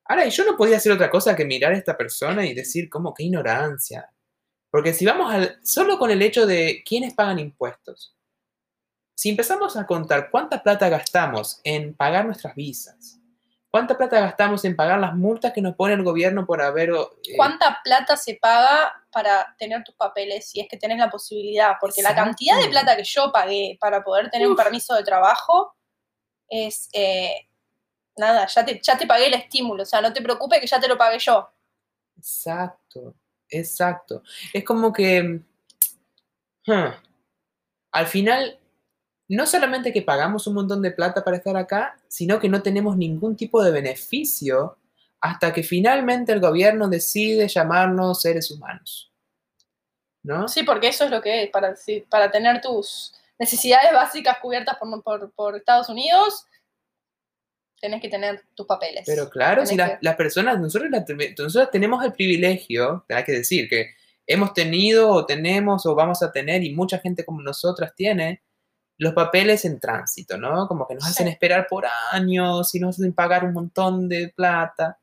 Ahora, 0.06 0.26
y 0.26 0.32
yo 0.32 0.44
no 0.46 0.58
podía 0.58 0.78
hacer 0.78 0.92
otra 0.92 1.10
cosa 1.10 1.36
que 1.36 1.46
mirar 1.46 1.74
a 1.74 1.78
esta 1.78 1.96
persona 1.98 2.46
y 2.46 2.54
decir, 2.54 2.90
como 2.90 3.14
qué 3.14 3.24
ignorancia. 3.24 4.10
Porque 4.72 4.94
si 4.94 5.06
vamos 5.06 5.34
al, 5.34 5.60
solo 5.64 5.98
con 5.98 6.12
el 6.12 6.22
hecho 6.22 6.46
de 6.46 6.84
quiénes 6.86 7.14
pagan 7.14 7.40
impuestos, 7.40 8.16
si 9.16 9.30
empezamos 9.30 9.76
a 9.76 9.86
contar 9.86 10.30
cuánta 10.30 10.64
plata 10.64 10.88
gastamos 10.90 11.60
en 11.64 11.94
pagar 11.94 12.26
nuestras 12.26 12.56
visas, 12.56 13.20
cuánta 13.70 13.98
plata 13.98 14.20
gastamos 14.20 14.64
en 14.66 14.76
pagar 14.76 15.00
las 15.00 15.16
multas 15.16 15.52
que 15.54 15.62
nos 15.62 15.76
pone 15.76 15.94
el 15.94 16.04
gobierno 16.04 16.46
por 16.46 16.62
haber... 16.62 16.90
eh, 16.90 17.36
¿Cuánta 17.36 17.80
plata 17.84 18.16
se 18.16 18.36
paga 18.36 18.94
para 19.12 19.56
tener 19.58 19.84
tus 19.84 19.96
papeles 19.96 20.50
si 20.50 20.60
es 20.60 20.68
que 20.70 20.78
tenés 20.78 20.98
la 21.00 21.10
posibilidad? 21.10 21.74
Porque 21.80 22.02
la 22.02 22.16
cantidad 22.16 22.62
de 22.62 22.70
plata 22.70 22.96
que 22.96 23.04
yo 23.04 23.32
pagué 23.32 23.78
para 23.80 24.04
poder 24.04 24.30
tener 24.30 24.48
un 24.48 24.56
permiso 24.56 24.96
de 24.96 25.04
trabajo 25.04 25.76
es, 26.48 26.90
eh, 26.94 27.48
nada, 28.16 28.48
ya 28.48 28.66
te, 28.66 28.80
ya 28.82 28.98
te 28.98 29.06
pagué 29.06 29.28
el 29.28 29.34
estímulo, 29.34 29.84
o 29.84 29.86
sea, 29.86 30.02
no 30.02 30.14
te 30.14 30.22
preocupes 30.22 30.60
que 30.60 30.68
ya 30.68 30.80
te 30.80 30.88
lo 30.88 30.98
pagué 30.98 31.20
yo. 31.20 31.50
Exacto, 32.18 33.16
exacto. 33.50 34.24
Es 34.54 34.64
como 34.64 34.94
que... 34.94 35.42
huh, 36.68 36.94
al 37.92 38.08
final, 38.08 38.60
no 39.28 39.46
solamente 39.46 39.94
que 39.94 40.02
pagamos 40.02 40.48
un 40.48 40.56
montón 40.56 40.82
de 40.82 40.92
plata 40.92 41.24
para 41.24 41.38
estar 41.38 41.58
acá, 41.58 41.98
sino 42.08 42.40
que 42.40 42.50
no 42.50 42.62
tenemos 42.62 42.98
ningún 42.98 43.36
tipo 43.36 43.64
de 43.64 43.72
beneficio 43.72 44.78
hasta 45.22 45.52
que 45.52 45.64
finalmente 45.64 46.32
el 46.32 46.40
gobierno 46.40 46.88
decide 46.88 47.48
llamarnos 47.48 48.22
seres 48.22 48.52
humanos. 48.52 49.12
¿No? 50.24 50.48
Sí, 50.48 50.64
porque 50.64 50.90
eso 50.90 51.06
es 51.06 51.12
lo 51.12 51.22
que 51.22 51.44
es, 51.44 51.50
para, 51.50 52.32
tener 52.32 52.62
tus 52.62 53.14
necesidades 53.38 53.92
básicas 53.94 54.38
cubiertas 54.40 54.78
por 55.36 55.56
Estados 55.56 55.90
Unidos, 55.90 56.46
tenés 57.82 58.02
que 58.02 58.10
tener 58.10 58.42
tus 58.56 58.66
papeles. 58.66 59.04
Pero 59.06 59.30
claro, 59.30 59.66
si 59.66 59.76
las, 59.76 59.92
que- 59.92 59.98
las 60.02 60.16
personas, 60.16 60.60
nosotros, 60.60 60.90
la- 60.92 61.06
nosotros 61.38 61.72
tenemos 61.72 62.04
el 62.04 62.14
privilegio, 62.14 63.06
hay 63.10 63.24
que 63.24 63.32
decir, 63.34 63.68
que 63.70 63.92
hemos 64.28 64.54
tenido 64.54 65.10
o 65.10 65.26
tenemos 65.26 65.86
o 65.86 65.96
vamos 65.96 66.22
a 66.22 66.32
tener, 66.32 66.64
y 66.64 66.74
mucha 66.76 67.00
gente 67.00 67.26
como 67.26 67.42
nosotras 67.42 67.94
tiene, 67.96 68.42
los 68.98 69.14
papeles 69.14 69.64
en 69.66 69.80
tránsito, 69.80 70.38
¿no? 70.38 70.68
Como 70.68 70.86
que 70.88 70.94
nos 70.96 71.06
Sí. 71.06 71.12
hacen 71.12 71.28
esperar 71.30 71.68
por 71.70 71.86
años 72.12 72.76
y 72.76 72.80
nos 72.80 73.00
hacen 73.00 73.14
pagar 73.14 73.46
un 73.46 73.54
montón 73.54 74.10
de 74.10 74.28
plata. 74.36 75.00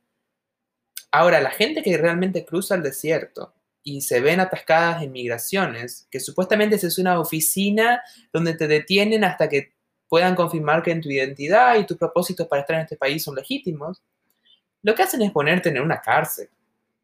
Ahora, 1.12 1.40
la 1.40 1.50
gente 1.50 1.82
que 1.82 1.96
realmente 1.96 2.44
cruza 2.44 2.74
el 2.74 2.82
desierto 2.82 3.54
y 3.82 4.02
se 4.02 4.20
ven 4.20 4.40
atascadas 4.40 5.02
en 5.02 5.12
migraciones, 5.12 6.06
que 6.10 6.20
supuestamente 6.20 6.76
es 6.76 6.98
una 6.98 7.18
oficina 7.20 8.02
donde 8.32 8.54
te 8.54 8.66
detienen 8.66 9.24
hasta 9.24 9.48
que 9.48 9.75
puedan 10.08 10.34
confirmar 10.34 10.82
que 10.82 10.92
en 10.92 11.00
tu 11.00 11.10
identidad 11.10 11.78
y 11.78 11.86
tus 11.86 11.96
propósitos 11.96 12.46
para 12.46 12.62
estar 12.62 12.76
en 12.76 12.82
este 12.82 12.96
país 12.96 13.22
son 13.22 13.34
legítimos, 13.34 14.02
lo 14.82 14.94
que 14.94 15.02
hacen 15.02 15.22
es 15.22 15.32
ponerte 15.32 15.68
en 15.68 15.80
una 15.80 16.00
cárcel, 16.00 16.48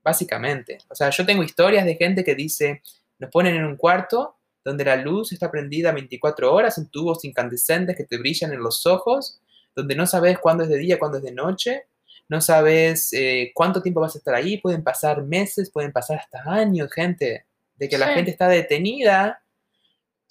básicamente. 0.02 0.78
O 0.88 0.94
sea, 0.94 1.10
yo 1.10 1.26
tengo 1.26 1.42
historias 1.42 1.84
de 1.84 1.96
gente 1.96 2.22
que 2.24 2.34
dice, 2.34 2.82
nos 3.18 3.30
ponen 3.30 3.56
en 3.56 3.64
un 3.64 3.76
cuarto 3.76 4.36
donde 4.64 4.84
la 4.84 4.96
luz 4.96 5.32
está 5.32 5.50
prendida 5.50 5.92
24 5.92 6.52
horas 6.52 6.78
en 6.78 6.88
tubos 6.88 7.24
incandescentes 7.24 7.96
que 7.96 8.04
te 8.04 8.18
brillan 8.18 8.52
en 8.52 8.60
los 8.62 8.86
ojos, 8.86 9.40
donde 9.74 9.96
no 9.96 10.06
sabes 10.06 10.38
cuándo 10.38 10.64
es 10.64 10.70
de 10.70 10.78
día, 10.78 10.98
cuándo 10.98 11.18
es 11.18 11.24
de 11.24 11.32
noche, 11.32 11.86
no 12.28 12.40
sabes 12.40 13.12
eh, 13.12 13.50
cuánto 13.54 13.82
tiempo 13.82 14.00
vas 14.00 14.14
a 14.14 14.18
estar 14.18 14.34
ahí, 14.34 14.58
pueden 14.58 14.82
pasar 14.84 15.22
meses, 15.22 15.70
pueden 15.70 15.92
pasar 15.92 16.18
hasta 16.18 16.42
años, 16.46 16.92
gente, 16.92 17.46
de 17.76 17.88
que 17.88 17.98
la 17.98 18.14
gente 18.14 18.30
está 18.30 18.48
detenida, 18.48 19.41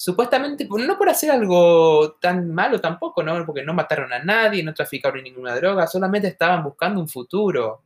supuestamente, 0.04 0.66
por- 0.66 0.82
no 0.82 0.98
por 0.98 1.10
hacer 1.10 1.30
algo 1.30 2.14
tan 2.14 2.52
malo 2.52 2.82
tampoco, 2.82 3.22
¿no? 3.22 3.46
Porque 3.46 3.62
no 3.64 3.72
mataron 3.74 4.12
a 4.12 4.18
nadie, 4.24 4.64
no 4.64 4.74
traficaron 4.74 5.22
ninguna 5.24 5.56
droga, 5.56 5.86
solamente 5.86 6.28
estaban 6.28 6.64
buscando 6.64 7.00
un 7.00 7.08
futuro, 7.08 7.84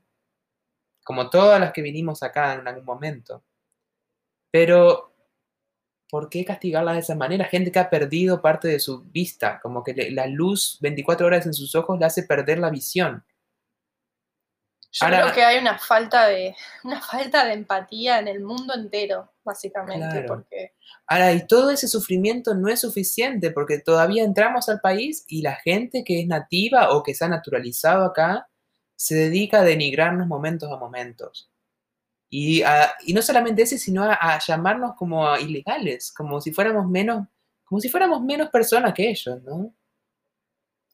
como 1.04 1.30
todas 1.30 1.60
las 1.60 1.74
que 1.74 1.82
vinimos 1.82 2.24
acá 2.24 2.54
en 2.54 2.66
algún 2.70 2.86
momento. 2.86 3.44
Pero, 4.50 5.14
¿por 6.10 6.30
qué 6.30 6.46
castigarla 6.46 6.94
de 6.94 7.00
esa 7.00 7.16
manera? 7.16 7.44
Gente 7.46 7.70
que 7.70 7.80
ha 7.80 7.90
perdido 7.90 8.42
parte 8.42 8.70
de 8.70 8.80
su 8.80 9.04
vista, 9.04 9.60
como 9.62 9.84
que 9.84 9.94
la 10.12 10.26
luz 10.28 10.78
24 10.80 11.28
horas 11.28 11.46
en 11.46 11.54
sus 11.54 11.76
ojos 11.76 12.00
le 12.00 12.06
hace 12.06 12.24
perder 12.24 12.60
la 12.60 12.70
visión. 12.70 13.26
Yo 14.90 15.06
Ahora- 15.06 15.22
creo 15.24 15.34
que 15.34 15.44
hay 15.44 15.58
una 15.58 15.78
falta 15.78 16.28
de 16.28 16.56
una 16.86 17.02
falta 17.02 17.44
de 17.44 17.52
empatía 17.54 18.20
en 18.20 18.30
el 18.30 18.40
mundo 18.40 18.74
entero, 18.74 19.34
básicamente, 19.46 20.08
Claro. 20.10 20.28
porque 20.28 20.74
Ahora, 21.08 21.32
y 21.34 21.46
todo 21.48 21.70
ese 21.72 21.88
sufrimiento 21.88 22.56
no 22.56 22.68
es 22.68 22.82
suficiente 22.82 23.52
porque 23.52 23.80
todavía 23.80 24.24
entramos 24.24 24.68
al 24.70 24.80
país 24.82 25.24
y 25.28 25.42
la 25.44 25.56
gente 25.56 26.04
que 26.04 26.20
es 26.22 26.28
nativa 26.28 26.92
o 26.92 27.04
que 27.04 27.14
se 27.14 27.24
ha 27.26 27.30
naturalizado 27.30 28.04
acá 28.06 28.50
se 28.96 29.16
dedica 29.16 29.60
a 29.60 29.64
denigrarnos 29.64 30.28
momentos 30.28 30.72
a 30.72 30.78
momentos. 30.78 31.50
Y, 32.30 32.64
a- 32.64 32.94
y 33.06 33.14
no 33.14 33.22
solamente 33.22 33.62
ese, 33.62 33.78
sino 33.78 34.04
a, 34.04 34.14
a 34.20 34.40
llamarnos 34.40 34.96
como 34.98 35.28
a 35.30 35.40
ilegales, 35.40 36.12
como 36.12 36.42
si 36.42 36.52
fuéramos 36.52 36.90
menos, 36.90 37.28
como 37.64 37.80
si 37.80 37.88
fuéramos 37.90 38.22
menos 38.24 38.50
personas 38.50 38.94
que 38.94 39.10
ellos, 39.10 39.42
¿no? 39.44 39.74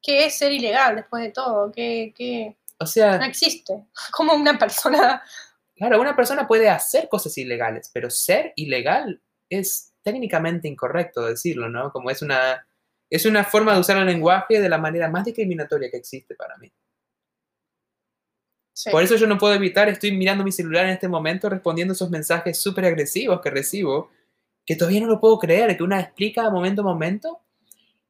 ¿qué 0.01 0.25
es 0.25 0.37
ser 0.37 0.51
ilegal 0.51 0.95
después 0.95 1.23
de 1.23 1.31
todo? 1.31 1.71
¿Qué, 1.71 2.13
qué? 2.15 2.57
O 2.79 2.85
sea, 2.87 3.17
No 3.19 3.25
existe. 3.25 3.85
Como 4.11 4.33
una 4.33 4.57
persona 4.57 5.21
Claro, 5.81 5.99
una 5.99 6.15
persona 6.15 6.47
puede 6.47 6.69
hacer 6.69 7.09
cosas 7.09 7.35
ilegales, 7.39 7.89
pero 7.91 8.11
ser 8.11 8.53
ilegal 8.55 9.19
es 9.49 9.95
técnicamente 10.03 10.67
incorrecto 10.67 11.25
decirlo, 11.25 11.69
¿no? 11.69 11.91
Como 11.91 12.11
es 12.11 12.21
una, 12.21 12.67
es 13.09 13.25
una 13.25 13.43
forma 13.43 13.73
de 13.73 13.79
usar 13.79 13.97
el 13.97 14.05
lenguaje 14.05 14.61
de 14.61 14.69
la 14.69 14.77
manera 14.77 15.09
más 15.09 15.25
discriminatoria 15.25 15.89
que 15.89 15.97
existe 15.97 16.35
para 16.35 16.55
mí. 16.57 16.71
sí, 18.73 18.91
Por 18.91 19.01
eso 19.01 19.15
yo 19.15 19.25
no 19.25 19.39
puedo 19.39 19.55
evitar, 19.55 19.89
estoy 19.89 20.11
mirando 20.11 20.43
mi 20.43 20.51
celular 20.51 20.85
en 20.85 20.91
este 20.91 21.07
momento 21.07 21.49
respondiendo 21.49 21.93
esos 21.93 22.11
mensajes 22.11 22.59
súper 22.59 22.85
agresivos 22.85 23.41
que 23.41 23.49
recibo, 23.49 24.11
que 24.63 24.75
todavía 24.75 25.01
no 25.01 25.07
lo 25.07 25.19
puedo 25.19 25.39
creer, 25.39 25.75
que 25.75 25.81
una 25.81 25.99
explica 25.99 26.47
momento 26.51 26.81
a 26.81 26.85
momento. 26.85 27.41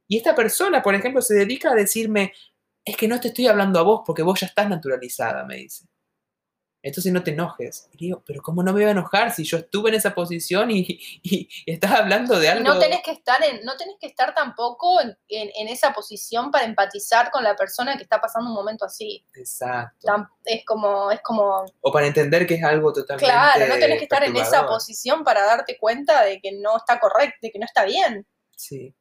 Y 0.09 0.17
esta 0.17 0.35
persona, 0.35 0.83
por 0.83 0.93
ejemplo, 0.93 1.21
se 1.21 1.35
dedica 1.35 1.71
a 1.71 1.75
decirme, 1.75 2.33
es 2.83 2.97
que 2.97 3.07
no 3.07 3.21
te 3.21 3.29
estoy 3.29 3.47
hablando 3.47 3.79
a 3.79 3.83
vos 3.83 4.01
porque 4.05 4.23
vos 4.23 4.41
ya 4.41 4.47
estás 4.47 4.67
naturalizada, 4.67 5.45
me 5.45 5.55
dice. 5.55 5.85
Entonces 6.83 7.13
no 7.13 7.21
te 7.23 7.31
enojes. 7.31 7.87
Y 7.93 7.97
digo, 8.07 8.23
pero 8.25 8.41
¿cómo 8.41 8.63
no 8.63 8.71
me 8.73 8.79
voy 8.81 8.87
a 8.87 8.91
enojar 8.91 9.31
si 9.31 9.43
yo 9.43 9.57
estuve 9.57 9.89
en 9.89 9.95
esa 9.95 10.15
posición 10.15 10.71
y, 10.71 10.79
y- 11.23 11.47
y 11.65 11.71
estás 11.71 11.91
hablando 11.91 12.39
de 12.39 12.49
algo? 12.49 12.63
no 12.73 12.79
tenés 12.79 13.01
que 13.03 13.11
estar 13.11 13.43
en, 13.43 13.63
no 13.63 13.77
tenés 13.77 13.95
que 13.99 14.07
estar 14.07 14.33
tampoco 14.33 14.99
en, 15.01 15.15
en- 15.27 15.51
en 15.55 15.67
esa 15.67 15.93
posición 15.93 16.49
para 16.51 16.65
empatizar 16.65 17.29
con 17.31 17.43
la 17.43 17.55
persona 17.55 17.95
que 17.97 18.03
está 18.03 18.19
pasando 18.19 18.49
un 18.49 18.55
momento 18.55 18.85
así. 18.85 19.23
Exacto. 19.35 20.07
Es 20.43 20.65
como, 20.65 21.11
es 21.11 21.21
como, 21.21 21.63
O 21.81 21.91
para 21.91 22.07
entender 22.07 22.47
que 22.47 22.55
es 22.55 22.63
algo 22.63 22.91
totalmente 22.91 23.31
claro, 23.31 23.67
no 23.67 23.73
tenés 23.79 23.97
que 23.99 24.03
estar 24.05 24.23
en 24.23 24.35
esa 24.37 24.61
posición 24.67 25.23
para 25.23 25.43
darte 25.45 25.77
cuenta 25.77 26.23
de 26.23 26.39
que 26.41 26.51
no 26.53 26.77
está 26.77 26.99
correcto, 26.99 27.37
de 27.43 27.51
que 27.51 27.59
no 27.59 27.65
está 27.65 27.85
bien. 27.85 28.25
Sí. 28.55 28.93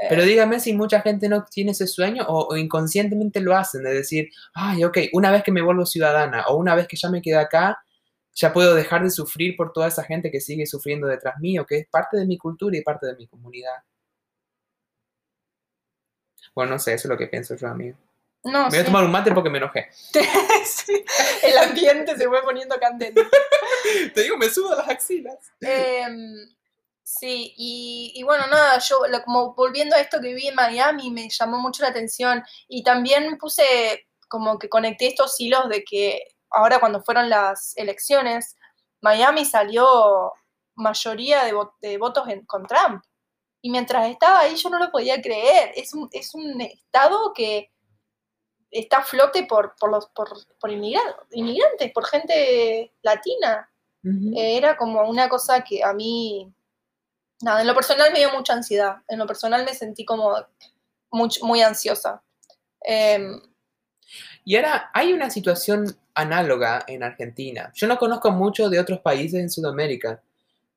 Eh, 0.00 0.06
Pero 0.08 0.22
dígame 0.24 0.60
si 0.60 0.72
mucha 0.74 1.00
gente 1.00 1.28
no 1.28 1.44
tiene 1.44 1.72
ese 1.72 1.86
sueño 1.86 2.24
o, 2.28 2.48
o 2.52 2.56
inconscientemente 2.56 3.40
lo 3.40 3.56
hacen, 3.56 3.82
de 3.82 3.92
decir, 3.94 4.28
ay, 4.54 4.84
ok, 4.84 4.98
una 5.12 5.30
vez 5.30 5.42
que 5.42 5.52
me 5.52 5.62
vuelvo 5.62 5.84
ciudadana 5.86 6.44
o 6.48 6.56
una 6.56 6.74
vez 6.74 6.86
que 6.86 6.96
ya 6.96 7.08
me 7.10 7.20
quedé 7.22 7.36
acá, 7.36 7.78
ya 8.34 8.52
puedo 8.52 8.74
dejar 8.74 9.02
de 9.02 9.10
sufrir 9.10 9.56
por 9.56 9.72
toda 9.72 9.88
esa 9.88 10.04
gente 10.04 10.30
que 10.30 10.40
sigue 10.40 10.64
sufriendo 10.66 11.08
detrás 11.08 11.38
mío, 11.40 11.66
que 11.66 11.78
es 11.78 11.88
parte 11.88 12.16
de 12.16 12.26
mi 12.26 12.38
cultura 12.38 12.76
y 12.76 12.82
parte 12.82 13.06
de 13.06 13.16
mi 13.16 13.26
comunidad. 13.26 13.74
Bueno, 16.54 16.72
no 16.72 16.78
sé, 16.78 16.94
eso 16.94 17.08
es 17.08 17.10
lo 17.10 17.18
que 17.18 17.26
pienso 17.26 17.54
yo, 17.56 17.68
amigo. 17.68 17.96
no, 18.44 18.64
Me 18.64 18.68
voy 18.70 18.78
a 18.78 18.84
tomar 18.84 19.04
un 19.04 19.10
mate 19.10 19.32
porque 19.32 19.50
me 19.50 19.58
enojé. 19.58 19.88
Sí, 20.64 21.02
El 21.42 21.56
ambiente 21.58 22.16
se 22.16 22.28
fue 22.28 22.42
poniendo 22.42 22.78
candente. 22.78 23.22
Te 24.14 24.22
digo, 24.22 24.36
me 24.36 24.50
subo 24.50 24.72
a 24.72 24.76
las 24.76 24.88
axilas. 24.88 25.36
Em, 25.60 26.46
sí, 27.18 27.54
y, 27.56 28.12
y 28.14 28.22
bueno, 28.22 28.46
nada, 28.48 28.78
yo 28.78 29.06
lo- 29.08 29.22
como 29.24 29.54
volviendo 29.54 29.96
a 29.96 30.00
esto 30.00 30.20
que 30.20 30.34
vi 30.34 30.48
en 30.48 30.54
Miami, 30.54 31.10
me 31.10 31.28
llamó 31.30 31.58
mucho 31.58 31.82
la 31.82 31.88
atención 31.88 32.42
y 32.68 32.82
también 32.82 33.38
puse 33.38 34.06
como 34.28 34.58
que 34.58 34.68
conecté 34.68 35.06
estos 35.08 35.40
hilos 35.40 35.68
de 35.70 35.84
que 35.84 36.22
ahora 36.50 36.80
cuando 36.80 37.02
fueron 37.02 37.28
las 37.30 37.74
elecciones, 37.76 38.56
Miami 39.00 39.44
salió 39.44 40.32
mayoría 40.74 41.44
de, 41.44 41.54
vo- 41.54 41.74
de 41.80 41.96
votos 41.98 42.28
en- 42.28 42.44
con 42.46 42.66
Trump. 42.66 43.02
Y 43.62 43.70
mientras 43.70 44.06
estaba 44.08 44.40
ahí 44.40 44.54
yo 44.56 44.68
no 44.70 44.78
lo 44.78 44.90
podía 44.90 45.20
creer. 45.20 45.72
Es 45.74 45.92
un, 45.94 46.08
es 46.12 46.34
un 46.34 46.60
estado 46.60 47.32
que 47.32 47.72
está 48.70 48.98
a 48.98 49.02
flote 49.02 49.44
por, 49.44 49.74
por, 49.80 49.90
los, 49.90 50.06
por, 50.10 50.28
por 50.60 50.70
inmigra- 50.70 51.16
inmigrantes, 51.32 51.90
por 51.92 52.06
gente 52.06 52.92
latina. 53.02 53.68
Eh, 54.36 54.56
Era 54.58 54.76
como 54.76 55.02
una 55.08 55.28
cosa 55.28 55.64
que 55.64 55.82
a 55.82 55.92
mí, 55.92 56.52
nada, 57.42 57.60
en 57.60 57.66
lo 57.66 57.74
personal 57.74 58.12
me 58.12 58.18
dio 58.20 58.32
mucha 58.32 58.52
ansiedad, 58.54 58.96
en 59.08 59.18
lo 59.18 59.26
personal 59.26 59.64
me 59.64 59.74
sentí 59.74 60.04
como 60.04 60.34
muy 61.42 61.62
ansiosa. 61.62 62.22
Em, 62.82 63.40
Y 64.44 64.56
ahora 64.56 64.90
hay 64.94 65.12
una 65.12 65.30
situación 65.30 65.96
análoga 66.14 66.84
en 66.86 67.02
Argentina. 67.02 67.70
Yo 67.74 67.86
no 67.86 67.98
conozco 67.98 68.30
mucho 68.30 68.68
de 68.70 68.80
otros 68.80 69.00
países 69.00 69.40
en 69.40 69.50
Sudamérica, 69.50 70.22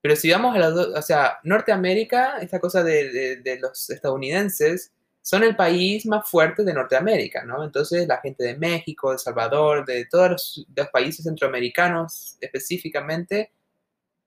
pero 0.01 0.15
si 0.15 0.30
vamos 0.32 0.56
a 0.56 0.60
las 0.60 0.74
dos, 0.75 0.88
o 0.96 1.01
sea, 1.01 1.39
Norteamérica, 1.44 2.39
esta 2.39 2.60
cosa 2.60 2.84
de, 2.84 3.10
de- 3.12 3.36
de 3.38 3.60
los 3.60 3.89
estadounidenses, 3.89 4.91
son 5.22 5.44
el 5.44 5.56
país 5.56 6.06
más 6.08 6.27
fuerte 6.30 6.63
de 6.63 6.74
Norteamérica, 6.74 7.44
¿no? 7.46 7.63
Entonces 7.63 8.08
la 8.08 8.18
gente 8.18 8.44
de 8.44 8.58
México, 8.58 9.12
de 9.12 9.20
Salvador, 9.20 9.86
de 9.86 10.06
todos 10.06 10.32
los, 10.32 10.65
los 10.75 10.88
países 10.89 11.24
centroamericanos 11.25 12.38
específicamente, 12.41 13.51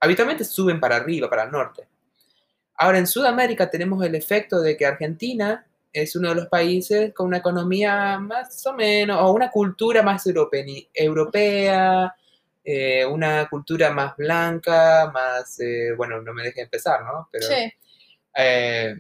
habitualmente 0.01 0.45
suben 0.45 0.81
para 0.81 0.97
arriba, 0.97 1.29
para 1.29 1.45
el 1.45 1.51
norte. 1.51 1.89
Ahora 2.77 2.99
en 2.99 3.07
Sudamérica 3.07 3.71
tenemos 3.71 4.05
el 4.05 4.15
efecto 4.15 4.61
de 4.61 4.77
que 4.77 4.87
Argentina 4.87 5.67
es 5.93 6.17
uno 6.17 6.31
de 6.31 6.35
los 6.35 6.47
países 6.49 7.15
con 7.15 7.29
una 7.29 7.39
economía 7.39 8.19
más 8.19 8.67
o 8.67 8.73
menos, 8.73 9.21
o 9.21 9.33
una 9.33 9.51
cultura 9.51 10.03
más 10.03 10.27
europea, 10.27 12.15
eh, 12.65 13.07
una 13.07 13.49
cultura 13.49 13.93
más 13.93 14.17
blanca, 14.17 15.11
más, 15.13 15.61
eh, 15.61 15.93
bueno, 15.97 16.21
no 16.21 16.35
me 16.35 16.43
deje 16.43 16.63
empezar, 16.63 17.03
¿no? 17.05 17.29
Pero, 17.31 17.47
sí, 17.47 17.73
eh, 18.37 18.97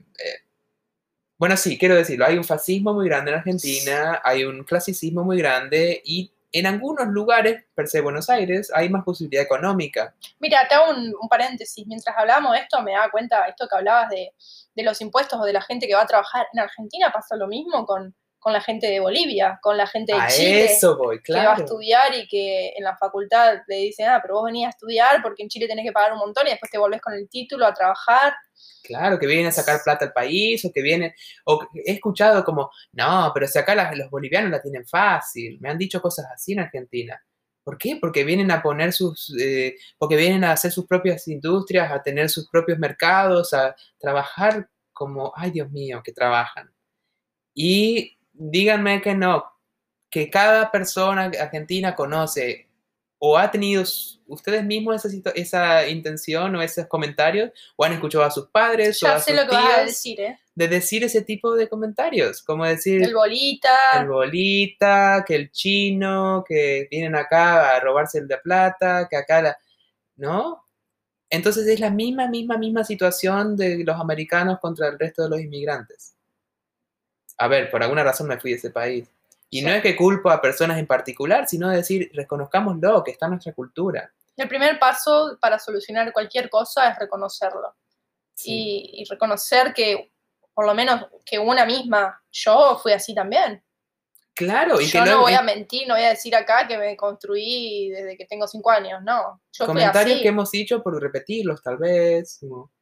bueno, 1.36 1.56
sí, 1.56 1.76
quiero 1.76 1.96
decirlo, 1.96 2.26
hay 2.26 2.38
un 2.38 2.44
fascismo 2.44 2.94
muy 2.94 3.08
grande 3.08 3.32
en 3.32 3.38
Argentina, 3.38 4.20
hay 4.22 4.44
un 4.44 4.62
clasicismo 4.62 5.24
muy 5.24 5.38
grande 5.38 6.00
y 6.04 6.30
en 6.54 6.66
algunos 6.66 7.08
lugares, 7.08 7.64
per 7.74 7.88
se 7.88 8.00
Buenos 8.00 8.30
Aires, 8.30 8.70
hay 8.72 8.88
más 8.88 9.04
posibilidad 9.04 9.42
económica. 9.42 10.14
Mira, 10.38 10.68
te 10.68 10.76
hago 10.76 10.92
un, 10.92 11.28
paréntesis. 11.28 11.84
Mientras 11.84 12.16
hablábamos 12.16 12.52
de 12.52 12.60
esto, 12.60 12.80
me 12.80 12.92
daba 12.92 13.10
cuenta, 13.10 13.44
esto 13.48 13.66
que 13.68 13.76
hablabas 13.76 14.08
de, 14.08 14.30
de 14.76 14.82
los 14.84 15.00
impuestos 15.00 15.40
o 15.40 15.44
de 15.44 15.52
la 15.52 15.62
gente 15.62 15.88
que 15.88 15.96
va 15.96 16.02
a 16.02 16.06
trabajar 16.06 16.46
en 16.52 16.60
Argentina, 16.60 17.10
pasa 17.12 17.34
lo 17.34 17.48
mismo 17.48 17.84
con, 17.84 18.14
con 18.44 18.52
la 18.52 18.60
gente 18.60 18.86
de 18.88 19.00
Bolivia, 19.00 19.58
con 19.62 19.74
la 19.78 19.86
gente 19.86 20.12
de 20.12 20.20
A 20.20 20.28
Chile. 20.28 20.64
eso 20.66 20.98
voy, 20.98 21.22
que 21.22 21.32
va 21.32 21.38
a 21.40 21.42
claro. 21.44 21.64
estudiar 21.64 22.14
y 22.14 22.28
que 22.28 22.74
en 22.76 22.84
la 22.84 22.94
facultad 22.94 23.62
le 23.66 23.76
dicen, 23.76 24.06
ah, 24.10 24.18
pero 24.20 24.34
vos 24.34 24.44
venías 24.44 24.66
a 24.66 24.70
estudiar 24.76 25.22
porque 25.22 25.42
en 25.42 25.48
Chile 25.48 25.66
tenés 25.66 25.86
que 25.86 25.92
pagar 25.92 26.12
un 26.12 26.18
montón 26.18 26.46
y 26.46 26.50
después 26.50 26.70
te 26.70 26.76
volvés 26.76 27.00
con 27.00 27.14
el 27.14 27.26
título 27.26 27.64
a 27.66 27.72
trabajar. 27.72 28.34
Claro, 28.82 29.18
que 29.18 29.26
vienen 29.26 29.46
a 29.46 29.50
sacar 29.50 29.80
plata 29.82 30.04
al 30.04 30.12
país 30.12 30.62
o 30.66 30.70
que 30.70 30.82
vienen, 30.82 31.14
o 31.46 31.66
he 31.86 31.92
escuchado 31.92 32.44
como, 32.44 32.70
no, 32.92 33.30
pero 33.32 33.48
si 33.48 33.58
acá 33.58 33.74
las- 33.74 33.96
los 33.96 34.10
bolivianos 34.10 34.50
la 34.50 34.60
tienen 34.60 34.86
fácil, 34.86 35.58
me 35.60 35.70
han 35.70 35.78
dicho 35.78 36.02
cosas 36.02 36.26
así 36.34 36.52
en 36.52 36.60
Argentina. 36.60 37.18
¿Por 37.62 37.78
qué? 37.78 37.96
Porque 37.98 38.24
vienen 38.24 38.50
a 38.50 38.60
poner 38.62 38.92
sus, 38.92 39.34
eh, 39.40 39.74
porque 39.96 40.16
vienen 40.16 40.44
a 40.44 40.52
hacer 40.52 40.70
sus 40.70 40.86
propias 40.86 41.26
industrias, 41.28 41.90
a 41.90 42.02
tener 42.02 42.28
sus 42.28 42.46
propios 42.50 42.78
mercados, 42.78 43.54
a 43.54 43.74
trabajar 43.98 44.68
como, 44.92 45.32
ay 45.34 45.50
Dios 45.50 45.70
mío, 45.70 46.02
que 46.04 46.12
trabajan. 46.12 46.70
Y 47.54 48.18
díganme 48.34 49.00
que 49.00 49.14
no, 49.14 49.44
que 50.10 50.28
cada 50.28 50.70
persona 50.70 51.30
argentina 51.40 51.94
conoce 51.94 52.68
o 53.18 53.38
ha 53.38 53.50
tenido 53.50 53.82
ustedes 54.26 54.64
mismos 54.64 55.02
esa, 55.02 55.30
esa 55.30 55.88
intención 55.88 56.54
o 56.56 56.62
esos 56.62 56.86
comentarios, 56.86 57.50
o 57.74 57.84
han 57.84 57.94
escuchado 57.94 58.22
a 58.22 58.30
sus 58.30 58.48
padres 58.48 59.02
o 59.02 59.08
a 59.08 59.18
sé 59.18 59.30
sus 59.30 59.40
lo 59.40 59.48
que 59.48 59.56
vas 59.56 59.64
a 59.64 59.74
tíos 59.76 59.86
decir, 59.86 60.20
¿eh? 60.20 60.38
de 60.54 60.68
decir 60.68 61.04
ese 61.04 61.22
tipo 61.22 61.54
de 61.54 61.68
comentarios, 61.68 62.42
como 62.42 62.66
decir 62.66 63.02
El 63.02 63.14
bolita. 63.14 63.74
el 63.98 64.08
bolita, 64.08 65.24
que 65.26 65.36
el 65.36 65.50
chino, 65.50 66.44
que 66.46 66.86
vienen 66.90 67.16
acá 67.16 67.74
a 67.74 67.80
robarse 67.80 68.18
el 68.18 68.28
de 68.28 68.36
plata, 68.38 69.08
que 69.08 69.16
acá 69.16 69.40
la... 69.40 69.58
¿No? 70.16 70.62
Entonces 71.30 71.66
es 71.66 71.80
la 71.80 71.90
misma, 71.90 72.28
misma, 72.28 72.58
misma 72.58 72.84
situación 72.84 73.56
de 73.56 73.82
los 73.84 73.98
americanos 73.98 74.58
contra 74.60 74.88
el 74.88 74.98
resto 74.98 75.22
de 75.22 75.30
los 75.30 75.40
inmigrantes. 75.40 76.13
A 77.38 77.48
ver, 77.48 77.70
por 77.70 77.82
alguna 77.82 78.04
razón 78.04 78.28
me 78.28 78.38
fui 78.38 78.52
de 78.52 78.56
ese 78.58 78.70
país. 78.70 79.08
Y 79.50 79.62
no 79.62 79.68
Sí. 79.70 79.76
es 79.76 79.82
que 79.82 79.96
culpo 79.96 80.30
a 80.30 80.40
personas 80.40 80.78
en 80.78 80.86
particular, 80.86 81.46
sino 81.48 81.68
decir, 81.70 82.10
reconozcámoslo, 82.14 83.04
que 83.04 83.12
está 83.12 83.26
en 83.26 83.32
nuestra 83.32 83.52
cultura. 83.52 84.12
El 84.36 84.48
primer 84.48 84.78
paso 84.78 85.38
para 85.40 85.58
solucionar 85.58 86.12
cualquier 86.12 86.50
cosa 86.50 86.90
es 86.90 86.98
reconocerlo. 86.98 87.74
Sí. 88.34 88.90
Y, 88.94 89.02
y 89.02 89.04
reconocer 89.04 89.72
que, 89.72 90.10
por 90.52 90.66
lo 90.66 90.74
menos, 90.74 91.06
que 91.24 91.38
una 91.38 91.64
misma, 91.64 92.20
yo 92.32 92.78
fui 92.82 92.92
así 92.92 93.14
también. 93.14 93.62
claro, 94.36 94.80
y 94.80 94.86
que 94.86 94.90
yo 94.90 94.98
no 95.00 95.04
luego- 95.06 95.20
voy 95.22 95.34
a 95.34 95.42
mentir, 95.42 95.86
no 95.86 95.94
voy 95.94 96.02
a 96.02 96.08
decir 96.08 96.34
acá 96.34 96.66
que 96.66 96.76
me 96.76 96.96
construí 96.96 97.90
desde 97.90 98.16
que 98.16 98.26
tengo 98.26 98.48
cinco 98.48 98.68
años, 98.72 99.00
no. 99.04 99.40
Yo 99.52 99.64
fui 99.64 99.74
comentarios 99.74 100.14
así. 100.16 100.22
que 100.24 100.28
hemos 100.30 100.50
dicho 100.50 100.82
por 100.82 101.00
repetirlos, 101.00 101.62
tal 101.62 101.76
vez. 101.76 102.38
como- 102.40 102.72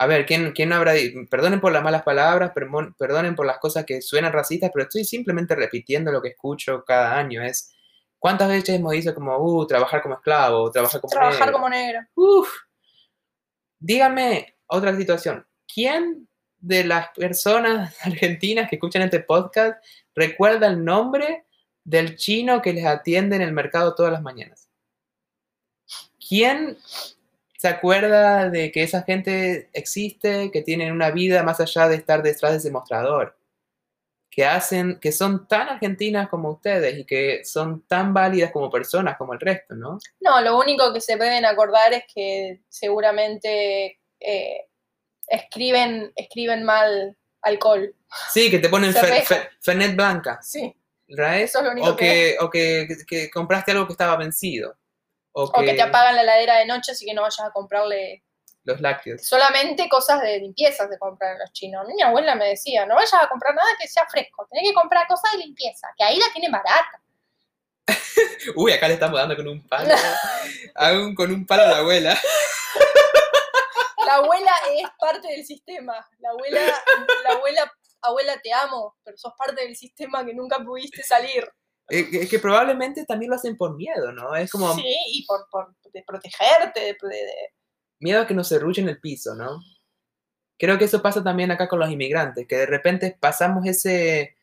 A 0.00 0.06
ver, 0.06 0.24
¿quién, 0.24 0.52
quién 0.52 0.72
habrá? 0.72 0.94
Perdonen 1.28 1.60
por 1.60 1.72
las 1.72 1.84
malas 1.84 2.02
palabras, 2.02 2.52
perdonen 2.54 3.34
por 3.34 3.44
las 3.44 3.58
cosas 3.58 3.84
que 3.84 4.00
suenan 4.00 4.32
racistas, 4.32 4.70
pero 4.72 4.84
estoy 4.84 5.04
simplemente 5.04 5.54
repitiendo 5.54 6.10
lo 6.10 6.22
que 6.22 6.30
escucho 6.30 6.82
cada 6.86 7.18
año. 7.18 7.42
Es, 7.42 7.70
¿cuántas 8.18 8.48
veces 8.48 8.76
hemos 8.76 8.92
dicho 8.92 9.14
como, 9.14 9.36
uh, 9.36 9.66
trabajar 9.66 10.00
como 10.00 10.14
esclavo, 10.14 10.70
trabajar 10.70 11.02
como 11.02 11.10
Trabajar 11.10 11.40
negro? 11.40 11.52
como 11.52 11.68
negro. 11.68 12.00
Uf. 12.14 12.48
Dígame 13.78 14.56
otra 14.68 14.96
situación. 14.96 15.46
¿Quién 15.70 16.26
de 16.56 16.84
las 16.84 17.10
personas 17.10 17.94
argentinas 18.02 18.70
que 18.70 18.76
escuchan 18.76 19.02
este 19.02 19.20
podcast 19.20 19.84
recuerda 20.14 20.68
el 20.68 20.82
nombre 20.82 21.44
del 21.84 22.16
chino 22.16 22.62
que 22.62 22.72
les 22.72 22.86
atiende 22.86 23.36
en 23.36 23.42
el 23.42 23.52
mercado 23.52 23.94
todas 23.94 24.12
las 24.12 24.22
mañanas? 24.22 24.70
¿Quién 26.26 26.78
se 27.60 27.68
acuerda 27.68 28.48
de 28.48 28.72
que 28.72 28.82
esa 28.82 29.02
gente 29.02 29.68
existe, 29.74 30.50
que 30.50 30.62
tienen 30.62 30.92
una 30.92 31.10
vida 31.10 31.42
más 31.42 31.60
allá 31.60 31.88
de 31.88 31.96
estar 31.96 32.22
detrás 32.22 32.52
de 32.52 32.56
ese 32.58 32.70
mostrador? 32.70 33.36
Que 34.30 34.46
hacen, 34.46 34.98
que 34.98 35.12
son 35.12 35.46
tan 35.46 35.68
argentinas 35.68 36.30
como 36.30 36.52
ustedes 36.52 36.96
y 36.98 37.04
que 37.04 37.44
son 37.44 37.82
tan 37.86 38.14
válidas 38.14 38.50
como 38.50 38.70
personas 38.70 39.18
como 39.18 39.34
el 39.34 39.40
resto, 39.40 39.74
¿no? 39.74 39.98
No, 40.20 40.40
lo 40.40 40.58
único 40.58 40.90
que 40.94 41.02
se 41.02 41.16
deben 41.16 41.44
acordar 41.44 41.92
es 41.92 42.04
que 42.14 42.62
seguramente 42.70 43.98
eh, 44.20 44.66
escriben, 45.28 46.12
escriben 46.16 46.64
mal 46.64 47.14
alcohol. 47.42 47.94
Sí, 48.32 48.50
que 48.50 48.58
te 48.58 48.70
ponen 48.70 48.94
fe- 48.94 49.50
Fernet 49.60 49.94
Blanca, 49.94 50.40
Sí. 50.42 50.74
¿right? 51.08 51.42
Eso 51.42 51.58
es 51.58 51.64
lo 51.66 51.70
único 51.72 51.88
o 51.90 51.96
que, 51.96 52.36
o 52.40 52.48
que, 52.48 52.88
que 53.06 53.30
compraste 53.30 53.72
algo 53.72 53.86
que 53.86 53.92
estaba 53.92 54.16
vencido. 54.16 54.78
O 55.32 55.50
que, 55.50 55.60
O 55.60 55.64
que 55.64 55.74
te 55.74 55.82
apagan 55.82 56.16
la 56.16 56.22
heladera 56.22 56.58
de 56.58 56.66
noche, 56.66 56.92
así 56.92 57.06
que 57.06 57.14
no 57.14 57.22
vayas 57.22 57.40
a 57.40 57.52
comprarle 57.52 58.24
los 58.64 58.80
lácteos. 58.80 59.24
solamente 59.26 59.88
cosas 59.88 60.20
de 60.20 60.38
limpieza 60.38 60.88
se 60.88 60.98
compran 60.98 61.32
en 61.32 61.38
los 61.40 61.52
chinos. 61.52 61.86
Mi 61.86 62.02
abuela 62.02 62.34
me 62.34 62.48
decía, 62.48 62.84
no 62.86 62.94
vayas 62.94 63.14
a 63.14 63.28
comprar 63.28 63.54
nada 63.54 63.68
que 63.78 63.88
sea 63.88 64.06
fresco, 64.08 64.46
tenés 64.50 64.68
que 64.68 64.74
comprar 64.74 65.06
cosas 65.06 65.32
de 65.32 65.38
limpieza, 65.38 65.88
que 65.96 66.04
ahí 66.04 66.18
la 66.18 66.26
tienen 66.32 66.52
barata. 66.52 67.00
Uy, 68.56 68.72
acá 68.72 68.88
le 68.88 68.94
estamos 68.94 69.18
dando 69.18 69.36
con 69.36 69.48
un 69.48 69.66
palo. 69.66 69.94
Aún 70.74 71.14
con 71.14 71.32
un 71.32 71.46
palo 71.46 71.62
a 71.62 71.66
la 71.66 71.78
abuela. 71.78 72.18
La 74.06 74.16
abuela 74.16 74.50
es 74.72 74.88
parte 74.98 75.28
del 75.28 75.44
sistema. 75.44 75.94
La 76.18 76.30
abuela, 76.30 76.60
la 77.22 77.30
abuela, 77.34 77.72
abuela 78.00 78.40
te 78.42 78.52
amo, 78.52 78.96
pero 79.04 79.16
sos 79.16 79.34
parte 79.38 79.62
del 79.62 79.76
sistema 79.76 80.24
que 80.24 80.34
nunca 80.34 80.58
pudiste 80.58 81.02
salir. 81.04 81.48
Eh, 81.90 82.28
que, 82.28 82.38
probablemente 82.38 83.04
también 83.04 83.30
lo 83.30 83.36
hacen 83.36 83.56
por 83.56 83.76
miedo, 83.76 84.12
¿no? 84.12 84.34
Es 84.36 84.50
como 84.50 84.72
Sí, 84.74 84.94
y 85.12 85.24
por, 85.26 85.48
por 85.50 85.74
de 85.92 86.02
protegerte, 86.06 86.80
de, 86.80 86.86
de- 87.02 87.08
de- 87.08 87.54
miedo 87.98 88.22
a 88.22 88.26
que 88.26 88.34
nos 88.34 88.48
serruchen 88.48 88.88
el 88.88 89.00
piso, 89.00 89.34
¿no? 89.34 89.60
Creo 90.58 90.78
que 90.78 90.84
eso 90.84 91.02
pasa 91.02 91.22
también 91.24 91.50
acá 91.50 91.68
con 91.68 91.78
los 91.80 91.90
inmigrantes, 91.90 92.46
que 92.46 92.56
de 92.56 92.66
repente 92.66 93.16
pasamos 93.18 93.66
ese, 93.66 94.36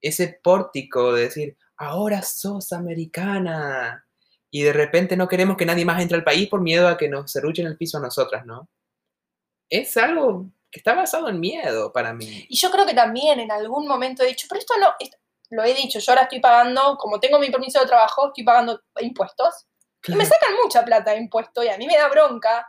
ese 0.00 0.40
pórtico 0.42 1.12
de 1.12 1.22
decir, 1.22 1.56
ahora 1.76 2.22
sos 2.22 2.72
americana. 2.72 4.04
Y 4.50 4.62
de 4.62 4.72
repente 4.72 5.14
no 5.16 5.28
queremos 5.28 5.58
que 5.58 5.66
nadie 5.66 5.84
más 5.84 6.00
entre 6.00 6.16
al 6.16 6.24
país 6.24 6.48
por 6.48 6.62
miedo 6.62 6.88
a 6.88 6.96
que 6.96 7.08
nos 7.08 7.30
serruchen 7.30 7.66
el 7.66 7.76
piso 7.76 7.98
a 7.98 8.00
nosotras, 8.00 8.46
¿no? 8.46 8.68
Es 9.70 9.94
algo 9.98 10.46
que 10.70 10.80
está 10.80 10.94
basado 10.94 11.28
en 11.28 11.38
miedo 11.38 11.92
para 11.92 12.14
mí. 12.14 12.46
Y 12.48 12.56
yo 12.56 12.70
creo 12.70 12.86
que 12.86 12.94
también 12.94 13.40
en 13.40 13.52
algún 13.52 13.86
momento 13.86 14.22
he 14.22 14.28
dicho, 14.28 14.46
pero 14.48 14.58
esto 14.60 14.74
no, 14.80 14.88
esto- 14.98 15.18
lo 15.50 15.64
he 15.64 15.74
dicho, 15.74 15.98
yo 15.98 16.12
ahora 16.12 16.22
estoy 16.22 16.40
pagando, 16.40 16.96
como 16.98 17.20
tengo 17.20 17.38
mi 17.38 17.50
permiso 17.50 17.80
de 17.80 17.86
trabajo, 17.86 18.28
estoy 18.28 18.44
pagando 18.44 18.82
impuestos. 19.00 19.66
Y 20.06 20.14
me 20.14 20.24
sacan 20.24 20.54
mucha 20.62 20.84
plata 20.84 21.10
de 21.12 21.18
impuestos 21.18 21.64
y 21.64 21.68
a 21.68 21.76
mí 21.76 21.86
me 21.86 21.96
da 21.96 22.08
bronca. 22.08 22.66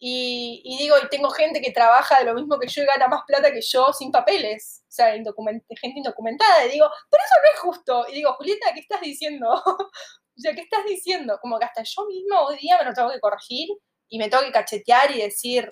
Y, 0.00 0.60
y 0.64 0.78
digo, 0.78 0.96
y 1.02 1.08
tengo 1.08 1.30
gente 1.30 1.60
que 1.60 1.72
trabaja 1.72 2.18
de 2.20 2.24
lo 2.26 2.34
mismo 2.34 2.58
que 2.58 2.68
yo 2.68 2.82
y 2.82 2.86
gana 2.86 3.08
más 3.08 3.22
plata 3.26 3.52
que 3.52 3.60
yo 3.60 3.92
sin 3.92 4.12
papeles. 4.12 4.82
O 4.88 4.90
sea, 4.92 5.16
indocument- 5.16 5.64
gente 5.80 5.98
indocumentada. 5.98 6.66
Y 6.66 6.70
digo, 6.70 6.88
pero 7.10 7.22
eso 7.24 7.36
no 7.42 7.52
es 7.52 7.58
justo. 7.60 8.06
Y 8.10 8.14
digo, 8.14 8.34
Julieta, 8.34 8.72
¿qué 8.74 8.80
estás 8.80 9.00
diciendo? 9.00 9.50
o 9.64 10.40
sea, 10.40 10.54
¿qué 10.54 10.60
estás 10.60 10.84
diciendo? 10.86 11.38
Como 11.40 11.58
que 11.58 11.64
hasta 11.64 11.82
yo 11.82 12.06
misma 12.06 12.42
hoy 12.42 12.58
día 12.58 12.78
me 12.78 12.84
lo 12.84 12.94
tengo 12.94 13.10
que 13.10 13.20
corregir 13.20 13.68
y 14.08 14.18
me 14.18 14.28
tengo 14.28 14.44
que 14.44 14.52
cachetear 14.52 15.10
y 15.10 15.22
decir 15.22 15.68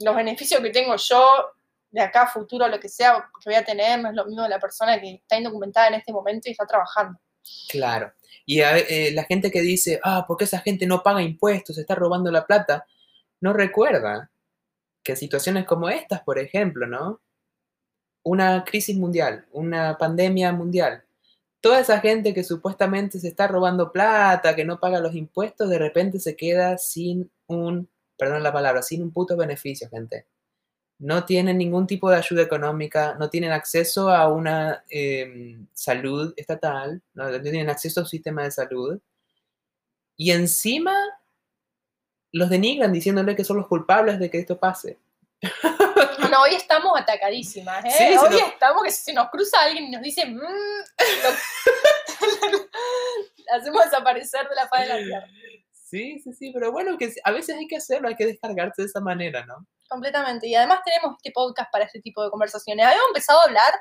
los 0.00 0.14
beneficios 0.14 0.60
que 0.62 0.70
tengo 0.70 0.94
yo 0.96 1.52
de 1.90 2.00
acá 2.00 2.26
futuro, 2.26 2.68
lo 2.68 2.78
que 2.78 2.88
sea 2.88 3.28
que 3.42 3.50
voy 3.50 3.54
a 3.54 3.64
tener, 3.64 4.00
no 4.00 4.10
es 4.10 4.14
lo 4.14 4.26
mismo 4.26 4.42
de 4.42 4.48
la 4.50 4.58
persona 4.60 5.00
que 5.00 5.14
está 5.14 5.38
indocumentada 5.38 5.88
en 5.88 5.94
este 5.94 6.12
momento 6.12 6.48
y 6.48 6.52
está 6.52 6.66
trabajando. 6.66 7.18
Claro. 7.68 8.12
Y 8.44 8.60
a- 8.60 8.76
eh, 8.78 9.10
la 9.12 9.24
gente 9.24 9.50
que 9.50 9.60
dice, 9.62 10.00
ah, 10.04 10.24
¿por 10.26 10.36
qué 10.36 10.44
esa 10.44 10.58
gente 10.60 10.86
no 10.86 11.02
paga 11.02 11.22
impuestos, 11.22 11.76
se 11.76 11.82
está 11.82 11.94
robando 11.94 12.30
la 12.30 12.46
plata? 12.46 12.86
No 13.40 13.52
recuerda 13.52 14.30
que 15.02 15.16
situaciones 15.16 15.64
como 15.64 15.88
estas, 15.88 16.22
por 16.22 16.38
ejemplo, 16.38 16.86
¿no? 16.86 17.20
Una 18.22 18.64
crisis 18.64 18.96
mundial, 18.96 19.46
una 19.52 19.96
pandemia 19.96 20.52
mundial. 20.52 21.04
Toda 21.60 21.80
esa 21.80 22.00
gente 22.00 22.34
que 22.34 22.44
supuestamente 22.44 23.18
se 23.18 23.28
está 23.28 23.48
robando 23.48 23.90
plata, 23.92 24.54
que 24.54 24.64
no 24.64 24.78
paga 24.78 25.00
los 25.00 25.14
impuestos, 25.14 25.70
de 25.70 25.78
repente 25.78 26.20
se 26.20 26.36
queda 26.36 26.76
sin 26.78 27.30
un, 27.46 27.88
perdón 28.16 28.42
la 28.42 28.52
palabra, 28.52 28.82
sin 28.82 29.02
un 29.02 29.12
puto 29.12 29.36
beneficio, 29.36 29.88
gente. 29.88 30.26
No 31.00 31.24
tienen 31.24 31.58
ningún 31.58 31.86
tipo 31.86 32.10
de 32.10 32.16
ayuda 32.16 32.42
económica, 32.42 33.14
no 33.18 33.30
tienen 33.30 33.52
acceso 33.52 34.10
a 34.10 34.28
una 34.32 34.82
eh, 34.90 35.56
salud 35.72 36.34
estatal, 36.36 37.00
no, 37.14 37.30
no 37.30 37.40
tienen 37.40 37.70
acceso 37.70 38.00
a 38.00 38.02
un 38.02 38.08
sistema 38.08 38.42
de 38.42 38.50
salud. 38.50 38.98
Y 40.16 40.32
encima 40.32 40.96
los 42.32 42.50
denigran 42.50 42.92
diciéndole 42.92 43.36
que 43.36 43.44
son 43.44 43.58
los 43.58 43.68
culpables 43.68 44.18
de 44.18 44.28
que 44.30 44.38
esto 44.40 44.58
pase. 44.58 44.98
No, 46.30 46.42
hoy 46.42 46.54
estamos 46.56 46.98
atacadísimas, 47.00 47.84
¿eh? 47.84 47.90
Sí, 47.96 48.04
hoy 48.18 48.30
nos- 48.30 48.42
estamos 48.52 48.82
que 48.82 48.90
si 48.90 49.12
nos 49.12 49.30
cruza 49.30 49.60
alguien 49.62 49.84
y 49.84 49.90
nos 49.92 50.02
dice, 50.02 50.26
"Mm", 50.26 50.36
lo- 50.40 50.98
hacemos 53.56 53.84
desaparecer 53.84 54.48
de 54.48 54.54
la 54.56 54.68
faz 54.68 54.80
de 54.82 54.88
la 54.88 54.98
tierra. 54.98 55.26
Sí, 55.72 56.20
sí, 56.22 56.32
sí, 56.32 56.50
pero 56.52 56.70
bueno, 56.72 56.98
que 56.98 57.12
a 57.24 57.30
veces 57.30 57.56
hay 57.56 57.66
que 57.66 57.76
hacerlo, 57.76 58.08
hay 58.08 58.16
que 58.16 58.26
descargarse 58.26 58.82
de 58.82 58.88
esa 58.88 59.00
manera, 59.00 59.46
¿no? 59.46 59.66
Completamente. 59.88 60.46
Y 60.46 60.54
además 60.54 60.80
tenemos 60.84 61.16
este 61.16 61.32
podcast 61.32 61.70
para 61.72 61.84
este 61.84 62.00
tipo 62.00 62.22
de 62.22 62.30
conversaciones. 62.30 62.84
Habíamos 62.86 63.08
empezado 63.08 63.40
a 63.40 63.44
hablar, 63.44 63.72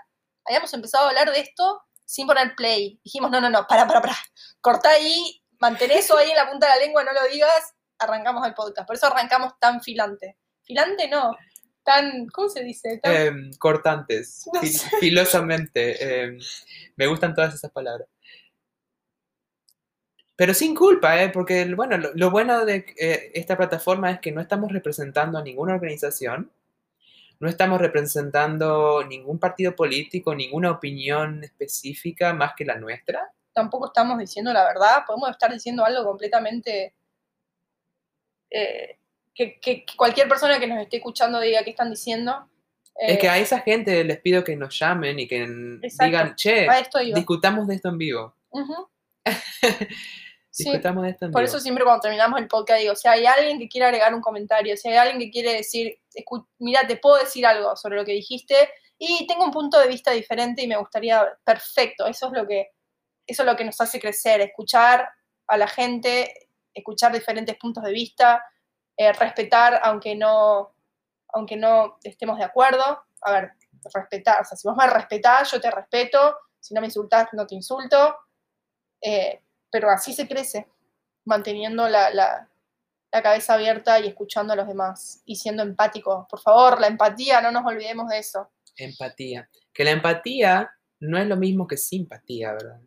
habíamos 0.45 0.73
empezado 0.73 1.05
a 1.05 1.09
hablar 1.09 1.31
de 1.31 1.39
esto 1.41 1.81
sin 2.05 2.25
poner 2.27 2.55
play. 2.55 2.99
Dijimos, 3.03 3.29
no, 3.31 3.41
no, 3.41 3.49
no, 3.49 3.67
para, 3.67 3.85
para, 3.87 4.01
para. 4.01 4.17
Cortá 4.61 4.89
ahí, 4.91 5.41
mantén 5.59 5.91
eso 5.91 6.17
ahí 6.17 6.29
en 6.31 6.37
la 6.37 6.49
punta 6.49 6.67
de 6.67 6.73
la 6.79 6.85
lengua, 6.85 7.03
no 7.03 7.11
lo 7.13 7.23
digas, 7.27 7.73
arrancamos 7.99 8.45
el 8.47 8.53
podcast. 8.53 8.87
Por 8.87 8.95
eso 8.95 9.07
arrancamos 9.07 9.53
tan 9.59 9.81
filante. 9.81 10.37
Filante 10.63 11.07
no. 11.09 11.35
tan, 11.83 12.27
¿cómo 12.33 12.49
se 12.49 12.63
dice? 12.63 12.99
Tan- 13.01 13.13
Em, 13.15 13.51
cortantes, 13.59 14.43
No 14.53 14.59
fil- 14.61 14.71
sé. 14.77 14.89
filosamente. 14.99 16.23
em, 16.23 16.37
me 16.97 17.07
gustan 17.07 17.33
todas 17.33 17.53
esas 17.53 17.71
palabras. 17.71 18.07
Pero 20.37 20.53
sin 20.53 20.73
culpa, 20.75 21.21
¿eh? 21.21 21.29
porque 21.29 21.65
bueno, 21.75 21.97
lo, 21.97 22.13
lo 22.13 22.31
bueno 22.31 22.63
de 22.63 22.85
eh, 22.97 23.31
esta 23.33 23.57
plataforma 23.57 24.11
es 24.11 24.19
que 24.19 24.31
no 24.31 24.39
estamos 24.39 24.71
representando 24.71 25.37
a 25.37 25.41
ninguna 25.43 25.73
organización, 25.73 26.51
no 27.39 27.49
estamos 27.49 27.81
representando 27.81 29.03
ningún 29.03 29.39
partido 29.39 29.75
político, 29.75 30.33
ninguna 30.35 30.71
opinión 30.71 31.43
específica 31.43 32.33
más 32.33 32.53
que 32.55 32.65
la 32.65 32.77
nuestra. 32.77 33.31
tampoco 33.53 33.87
estamos 33.87 34.17
diciendo 34.19 34.53
la 34.53 34.63
verdad, 34.63 35.03
podemos 35.07 35.29
estar 35.31 35.51
diciendo 35.51 35.83
algo 35.83 36.03
completamente... 36.05 36.93
eh, 38.51 38.97
que, 39.33 39.59
que- 39.59 39.85
que 39.85 39.95
cualquier 39.97 40.27
persona 40.27 40.59
que 40.59 40.67
nos 40.67 40.79
esté 40.79 40.97
escuchando 40.97 41.39
diga 41.39 41.63
qué 41.63 41.71
están 41.71 41.89
diciendo. 41.91 42.49
Es 42.99 43.19
que 43.19 43.27
Eh, 43.27 43.29
a 43.29 43.37
esa 43.37 43.59
gente 43.59 44.03
les 44.03 44.19
pido 44.19 44.43
que 44.43 44.55
nos 44.55 44.77
llamen 44.79 45.19
y 45.19 45.27
que 45.27 45.43
Exacto. 45.83 46.05
digan, 46.05 46.35
che, 46.35 46.67
discutamos 47.13 47.67
de 47.67 47.75
esto 47.75 47.89
en 47.89 47.97
vivo. 47.99 48.35
Ujú. 48.49 48.87
Sí, 49.25 49.25
Discutamos 50.57 51.03
de 51.03 51.09
esto 51.11 51.25
en 51.25 51.31
por 51.31 51.41
vivo. 51.41 51.49
eso 51.49 51.59
siempre 51.59 51.83
cuando 51.83 52.01
terminamos 52.01 52.39
el 52.39 52.47
podcast 52.47 52.81
digo, 52.81 52.95
si 52.95 53.07
hay 53.07 53.25
alguien 53.25 53.59
que 53.59 53.67
quiere 53.67 53.85
agregar 53.85 54.13
un 54.13 54.21
comentario, 54.21 54.75
si 54.75 54.89
hay 54.89 54.95
alguien 54.95 55.19
que 55.19 55.29
quiere 55.29 55.53
decir, 55.53 55.99
mira, 56.59 56.85
te 56.87 56.97
puedo 56.97 57.17
decir 57.17 57.45
algo 57.45 57.75
sobre 57.75 57.97
lo 57.97 58.05
que 58.05 58.13
dijiste 58.13 58.69
y 58.97 59.27
tengo 59.27 59.45
un 59.45 59.51
punto 59.51 59.79
de 59.79 59.87
vista 59.87 60.11
diferente 60.11 60.63
y 60.63 60.67
me 60.67 60.77
gustaría, 60.77 61.23
perfecto, 61.43 62.07
eso 62.07 62.27
es 62.27 62.33
lo 62.33 62.47
que, 62.47 62.71
eso 63.25 63.43
es 63.43 63.45
lo 63.45 63.55
que 63.55 63.65
nos 63.65 63.79
hace 63.79 63.99
crecer, 63.99 64.41
escuchar 64.41 65.07
a 65.47 65.57
la 65.57 65.67
gente, 65.67 66.49
escuchar 66.73 67.11
diferentes 67.11 67.55
puntos 67.57 67.83
de 67.83 67.91
vista, 67.91 68.43
eh, 68.95 69.13
respetar 69.13 69.79
aunque 69.83 70.15
no, 70.15 70.73
aunque 71.29 71.55
no 71.55 71.97
estemos 72.03 72.37
de 72.37 72.45
acuerdo, 72.45 73.03
a 73.21 73.31
ver, 73.31 73.51
respetar, 73.93 74.41
o 74.41 74.45
sea, 74.45 74.57
si 74.57 74.67
vos 74.67 74.75
me 74.75 74.87
respetás, 74.87 75.51
yo 75.51 75.61
te 75.61 75.69
respeto, 75.69 76.35
si 76.59 76.73
no 76.73 76.81
me 76.81 76.87
insultás, 76.87 77.27
no 77.33 77.45
te 77.45 77.55
insulto, 77.55 78.17
eh, 79.01 79.41
pero 79.71 79.89
así 79.89 80.13
se 80.13 80.27
crece, 80.27 80.67
manteniendo 81.25 81.87
la, 81.89 82.09
la- 82.11 82.49
la 83.11 83.21
cabeza 83.23 83.53
abierta 83.53 83.99
y 83.99 84.07
escuchando 84.07 84.51
a 84.53 84.55
los 84.57 84.67
demás 84.67 85.21
y 85.25 85.37
siendo 85.37 85.63
empáticos. 85.63 86.25
Por 86.29 86.41
favor, 86.41 86.79
la 86.81 86.87
empatía, 86.87 87.39
no 87.41 87.51
nos 87.51 87.65
olvidemos 87.65 88.09
de 88.09 88.19
eso. 88.19 88.51
Empatía. 88.75 89.49
Que 89.73 89.83
la 89.85 89.91
empatía 89.91 90.69
no 90.99 91.17
es 91.17 91.25
lo 91.25 91.37
mismo 91.37 91.67
que 91.67 91.77
simpatía, 91.77 92.51
¿verdad? 92.51 92.79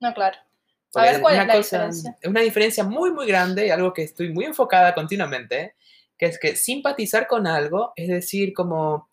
No, 0.00 0.12
claro. 0.12 0.36
A 0.38 0.44
Porque 0.92 1.10
ver, 1.12 1.20
¿cuál 1.20 1.34
es 1.34 1.46
la 1.46 1.54
cosa- 1.54 1.58
diferencia? 1.76 2.18
Es 2.20 2.28
una 2.28 2.40
diferencia 2.40 2.82
muy, 2.84 3.12
muy 3.12 3.26
grande 3.28 3.66
y 3.66 3.70
algo 3.70 3.92
que 3.92 4.02
estoy 4.02 4.32
muy 4.32 4.44
enfocada 4.44 4.92
continuamente, 4.92 5.76
que 6.18 6.26
es 6.26 6.38
que 6.38 6.56
simpatizar 6.56 7.28
con 7.28 7.46
algo 7.46 7.92
es 7.94 8.08
decir 8.08 8.52
como, 8.52 9.08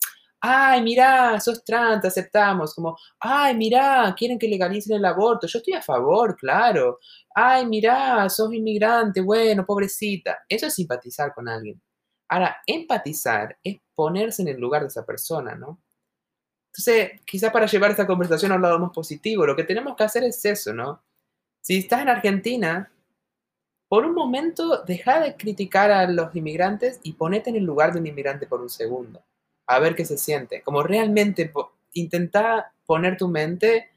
ay, 0.48 0.82
mira, 0.82 1.40
sos 1.40 1.64
trans, 1.64 2.06
aceptamos, 2.06 2.74
como, 2.74 2.98
ay, 3.20 3.56
mira, 3.56 4.14
quieren 4.18 4.40
que 4.40 4.48
legalicen 4.48 4.96
el 4.98 5.06
aborto, 5.06 5.48
yo 5.48 5.60
estoy 5.60 5.74
a 5.74 5.82
favor, 5.82 6.36
claro, 6.38 7.00
ay, 7.36 7.66
mira, 7.66 8.30
sos 8.30 8.54
inmigrante, 8.54 9.22
bueno, 9.22 9.66
pobrecita, 9.66 10.40
eso 10.48 10.68
es 10.68 10.74
simpatizar 10.76 11.34
con 11.34 11.48
alguien. 11.50 11.82
Ahora, 12.30 12.58
empatizar 12.66 13.58
es 13.64 13.78
ponerse 13.96 14.42
en 14.42 14.50
el 14.50 14.60
lugar 14.60 14.84
de 14.84 14.88
esa 14.90 15.06
persona, 15.06 15.56
¿no? 15.56 15.82
Entonces, 16.74 17.22
quizás 17.26 17.52
para 17.52 17.66
llevar 17.66 17.92
esta 17.92 18.08
conversación 18.08 18.52
a 18.52 18.56
un 18.56 18.62
lado 18.62 18.80
más 18.80 18.92
positivo, 18.92 19.46
lo 19.46 19.56
que 19.56 19.64
tenemos 19.64 19.96
que 19.96 20.04
hacer 20.04 20.24
es 20.24 20.44
eso, 20.46 20.74
¿no? 20.74 21.04
Si 21.62 21.78
estás 21.78 22.02
en 22.02 22.10
Argentina, 22.10 22.92
por 23.90 24.06
un 24.06 24.14
momento 24.14 24.84
deja 24.84 25.20
de 25.20 25.36
criticar 25.36 25.92
a 25.92 26.08
los 26.08 26.36
inmigrantes 26.36 27.00
y 27.04 27.14
ponete 27.14 27.50
en 27.50 27.58
el 27.58 27.64
lugar 27.64 27.94
de 27.94 28.00
un 28.00 28.08
inmigrante 28.08 28.48
por 28.48 28.62
un 28.62 28.70
segundo. 28.70 29.27
A 29.68 29.80
ver 29.80 29.96
qué 29.96 30.06
se 30.06 30.18
siente. 30.18 30.62
Como 30.64 30.84
realmente 30.84 31.48
po- 31.50 31.74
intenta 31.94 32.74
poner 32.86 33.18
tu 33.18 33.28
mente 33.28 33.90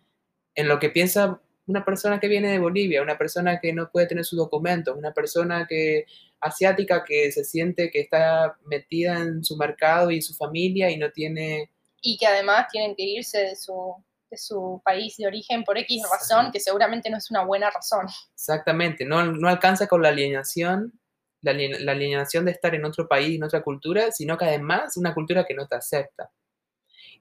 en 0.55 0.69
lo 0.69 0.79
que 0.79 0.91
piensa 0.91 1.41
una 1.67 1.85
persona 1.85 2.21
que 2.21 2.29
viene 2.29 2.51
de 2.53 2.59
Bolivia, 2.59 3.03
una 3.03 3.19
persona 3.19 3.61
que 3.61 3.73
no 3.73 3.91
puede 3.91 4.07
tener 4.09 4.25
sus 4.25 4.39
documentos, 4.39 4.97
una 4.97 5.13
persona 5.15 5.67
que 5.69 6.07
asiática 6.41 7.05
que 7.05 7.31
se 7.33 7.45
siente 7.45 7.91
que 7.91 8.01
está 8.01 8.57
metida 8.67 9.19
en 9.21 9.45
su 9.45 9.57
mercado 9.57 10.11
y 10.11 10.23
su 10.23 10.35
familia 10.35 10.91
y 10.91 10.97
no 10.99 11.11
tiene 11.13 11.71
Y 12.03 12.19
que 12.19 12.27
además 12.27 12.67
tienen 12.71 12.95
que 12.97 13.05
irse 13.05 13.39
de 13.39 13.57
su, 13.57 13.95
de 14.31 14.37
su 14.37 14.83
país 14.85 15.17
de 15.17 15.27
origen 15.27 15.65
por 15.65 15.79
X 15.79 16.03
razón, 16.11 16.51
que 16.53 16.61
seguramente 16.61 17.09
no 17.11 17.19
es 17.19 17.31
una 17.31 17.45
buena 17.45 17.71
razón. 17.71 18.07
Exactamente, 18.35 19.05
no, 19.05 19.25
no 19.25 19.49
alcanza 19.49 19.87
con 19.87 20.03
la 20.03 20.09
alienación, 20.09 21.00
la, 21.43 21.53
la 21.53 21.93
alienación 21.93 22.45
de 22.45 22.53
estar 22.53 22.75
en 22.75 22.85
otro 22.85 23.09
país, 23.09 23.37
en 23.37 23.45
otra 23.45 23.63
cultura, 23.63 24.13
sino 24.13 24.37
que 24.37 24.45
además 24.45 24.97
una 24.97 25.15
cultura 25.15 25.45
que 25.45 25.55
no 25.55 25.67
te 25.67 25.77
acepta. 25.77 26.31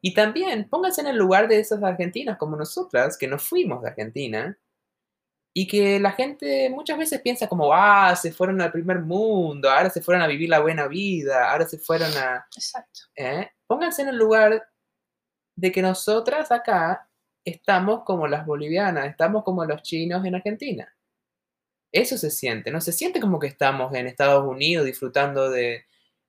Y 0.01 0.13
también 0.13 0.69
pónganse 0.69 1.01
en 1.01 1.08
el 1.08 1.17
lugar 1.17 1.47
de 1.47 1.60
esas 1.60 1.84
argentinas 1.84 2.38
como 2.38 2.55
nosotras, 2.55 3.17
que 3.17 3.27
nos 3.27 3.43
fuimos 3.43 3.82
de 3.82 3.89
Argentina, 3.89 4.58
y 5.53 5.67
que 5.67 5.99
la 5.99 6.12
gente 6.12 6.69
muchas 6.69 6.97
veces 6.97 7.21
piensa 7.21 7.47
como, 7.49 7.73
ah, 7.73 8.15
se 8.15 8.32
fueron 8.32 8.62
al 8.62 8.71
primer 8.71 8.99
mundo, 8.99 9.69
ahora 9.69 9.89
se 9.89 10.01
fueron 10.01 10.23
a 10.23 10.27
vivir 10.27 10.49
la 10.49 10.60
buena 10.60 10.88
vida, 10.88 11.51
ahora 11.51 11.67
se 11.67 11.79
fueron 11.79 12.12
a... 12.17 12.45
Exacto. 12.55 13.01
¿eh? 13.15 13.49
Pónganse 13.67 14.03
en 14.03 14.10
el 14.10 14.17
lugar 14.17 14.69
de 15.58 15.71
que 15.71 15.82
nosotras 15.82 16.51
acá 16.51 17.10
estamos 17.43 18.03
como 18.03 18.27
las 18.27 18.45
bolivianas, 18.45 19.08
estamos 19.08 19.43
como 19.43 19.65
los 19.65 19.82
chinos 19.82 20.23
en 20.23 20.36
Argentina. 20.36 20.95
Eso 21.91 22.17
se 22.17 22.30
siente, 22.32 22.71
no 22.71 22.82
se 22.82 22.91
siente 22.91 23.19
como 23.19 23.39
que 23.39 23.47
estamos 23.47 23.93
en 23.95 24.08
Estados 24.08 24.45
Unidos 24.45 24.86
disfrutando 24.86 25.49
de, 25.49 25.86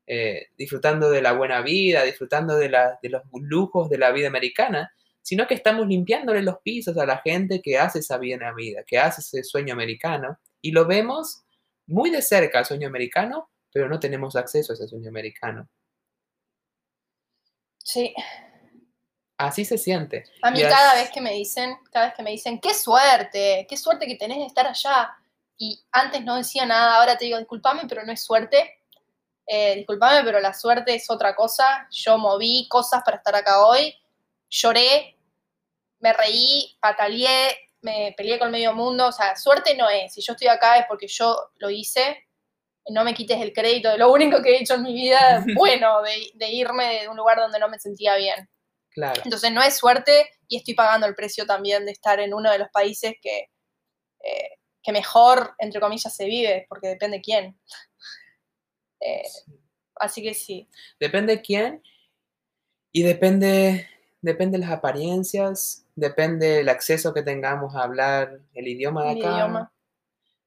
eh, 0.06 0.48
disfrutando 0.56 1.10
de 1.10 1.20
la 1.22 1.32
buena 1.32 1.60
vida, 1.62 2.02
disfrutando 2.04 2.56
de, 2.56 2.68
la- 2.70 2.98
de 3.02 3.08
los 3.10 3.22
lujos 3.34 3.90
de 3.90 3.98
la 3.98 4.10
vida 4.10 4.28
americana, 4.28 4.92
sino 5.22 5.46
que 5.46 5.54
estamos 5.54 5.86
limpiándole 5.86 6.42
los 6.42 6.58
pisos 6.62 6.96
a 6.96 7.04
la 7.06 7.18
gente 7.18 7.60
que 7.62 7.78
hace 7.78 7.98
esa 7.98 8.16
buena 8.16 8.52
vida, 8.54 8.82
que 8.86 8.98
hace 8.98 9.20
ese 9.20 9.44
sueño 9.44 9.74
americano, 9.74 10.38
y 10.62 10.72
lo 10.72 10.86
vemos 10.86 11.42
muy 11.86 12.10
de 12.10 12.22
cerca 12.22 12.60
al 12.60 12.64
sueño 12.64 12.88
americano, 12.88 13.50
pero 13.72 13.88
no 13.88 14.00
tenemos 14.00 14.36
acceso 14.36 14.72
a 14.72 14.74
ese 14.74 14.88
sueño 14.88 15.08
americano. 15.10 15.68
Sí. 17.78 18.14
Así 19.36 19.64
se 19.64 19.78
siente. 19.78 20.24
A 20.42 20.50
mí 20.50 20.60
Y 20.60 20.62
cada 20.62 20.94
vez 20.94 21.10
que 21.10 21.20
me 21.20 21.32
dicen, 21.32 21.74
cada 21.90 22.06
vez 22.06 22.14
que 22.14 22.22
me 22.22 22.30
dicen, 22.30 22.60
qué 22.60 22.74
suerte, 22.74 23.66
qué 23.68 23.76
suerte 23.76 24.06
que 24.06 24.16
tenés 24.16 24.38
de 24.38 24.46
estar 24.46 24.66
allá. 24.66 25.16
Y 25.62 25.78
antes 25.92 26.24
no 26.24 26.36
decía 26.36 26.64
nada, 26.64 26.96
ahora 26.96 27.18
te 27.18 27.26
digo, 27.26 27.36
discúlpame, 27.36 27.82
pero 27.86 28.02
no 28.02 28.12
es 28.12 28.24
suerte. 28.24 28.80
Eh, 29.46 29.74
discúlpame, 29.76 30.24
pero 30.24 30.40
la 30.40 30.54
suerte 30.54 30.94
es 30.94 31.10
otra 31.10 31.36
cosa. 31.36 31.86
Yo 31.90 32.16
moví 32.16 32.66
cosas 32.70 33.02
para 33.04 33.18
estar 33.18 33.34
acá 33.34 33.66
hoy, 33.66 33.94
lloré, 34.48 35.18
me 35.98 36.14
reí, 36.14 36.78
pataleé, 36.80 37.58
me 37.82 38.14
peleé 38.16 38.38
con 38.38 38.50
medio 38.50 38.72
mundo. 38.72 39.08
O 39.08 39.12
sea, 39.12 39.36
suerte 39.36 39.76
no 39.76 39.90
es. 39.90 40.14
Si 40.14 40.22
yo 40.22 40.32
estoy 40.32 40.48
acá 40.48 40.78
es 40.78 40.86
porque 40.88 41.08
yo 41.08 41.50
lo 41.58 41.68
hice. 41.68 42.26
No 42.88 43.04
me 43.04 43.12
quites 43.12 43.38
el 43.38 43.52
crédito 43.52 43.90
de 43.90 43.98
lo 43.98 44.10
único 44.10 44.40
que 44.40 44.52
he 44.52 44.62
hecho 44.62 44.76
en 44.76 44.82
mi 44.82 44.94
vida, 44.94 45.44
bueno, 45.54 46.00
de, 46.00 46.30
de 46.32 46.50
irme 46.52 47.02
de 47.02 47.08
un 47.08 47.18
lugar 47.18 47.36
donde 47.36 47.58
no 47.58 47.68
me 47.68 47.78
sentía 47.78 48.16
bien. 48.16 48.48
Claro, 48.88 49.20
Entonces 49.22 49.52
no 49.52 49.60
es 49.60 49.76
suerte 49.76 50.30
y 50.48 50.56
estoy 50.56 50.72
pagando 50.72 51.06
el 51.06 51.14
precio 51.14 51.44
también 51.44 51.84
de 51.84 51.92
estar 51.92 52.18
en 52.18 52.32
uno 52.32 52.50
de 52.50 52.58
los 52.58 52.70
países 52.70 53.14
que, 53.20 53.50
eh, 54.24 54.59
que 54.82 54.92
mejor, 54.92 55.54
entre 55.58 55.80
comillas, 55.80 56.14
se 56.14 56.24
vive, 56.24 56.66
porque 56.68 56.88
depende 56.88 57.20
quién. 57.20 57.58
Eh, 59.02 59.22
así 59.94 60.22
que 60.22 60.34
sí, 60.34 60.68
depende 60.98 61.40
quién 61.40 61.82
y 62.92 63.02
depende, 63.02 63.88
depende 64.20 64.58
las 64.58 64.70
apariencias, 64.70 65.86
depende 65.94 66.60
el 66.60 66.68
acceso 66.68 67.14
que 67.14 67.22
tengamos 67.22 67.74
a 67.74 67.84
hablar 67.84 68.40
el 68.52 68.68
idioma 68.68 69.04
de 69.04 69.10
acá, 69.12 69.30
idioma. 69.36 69.72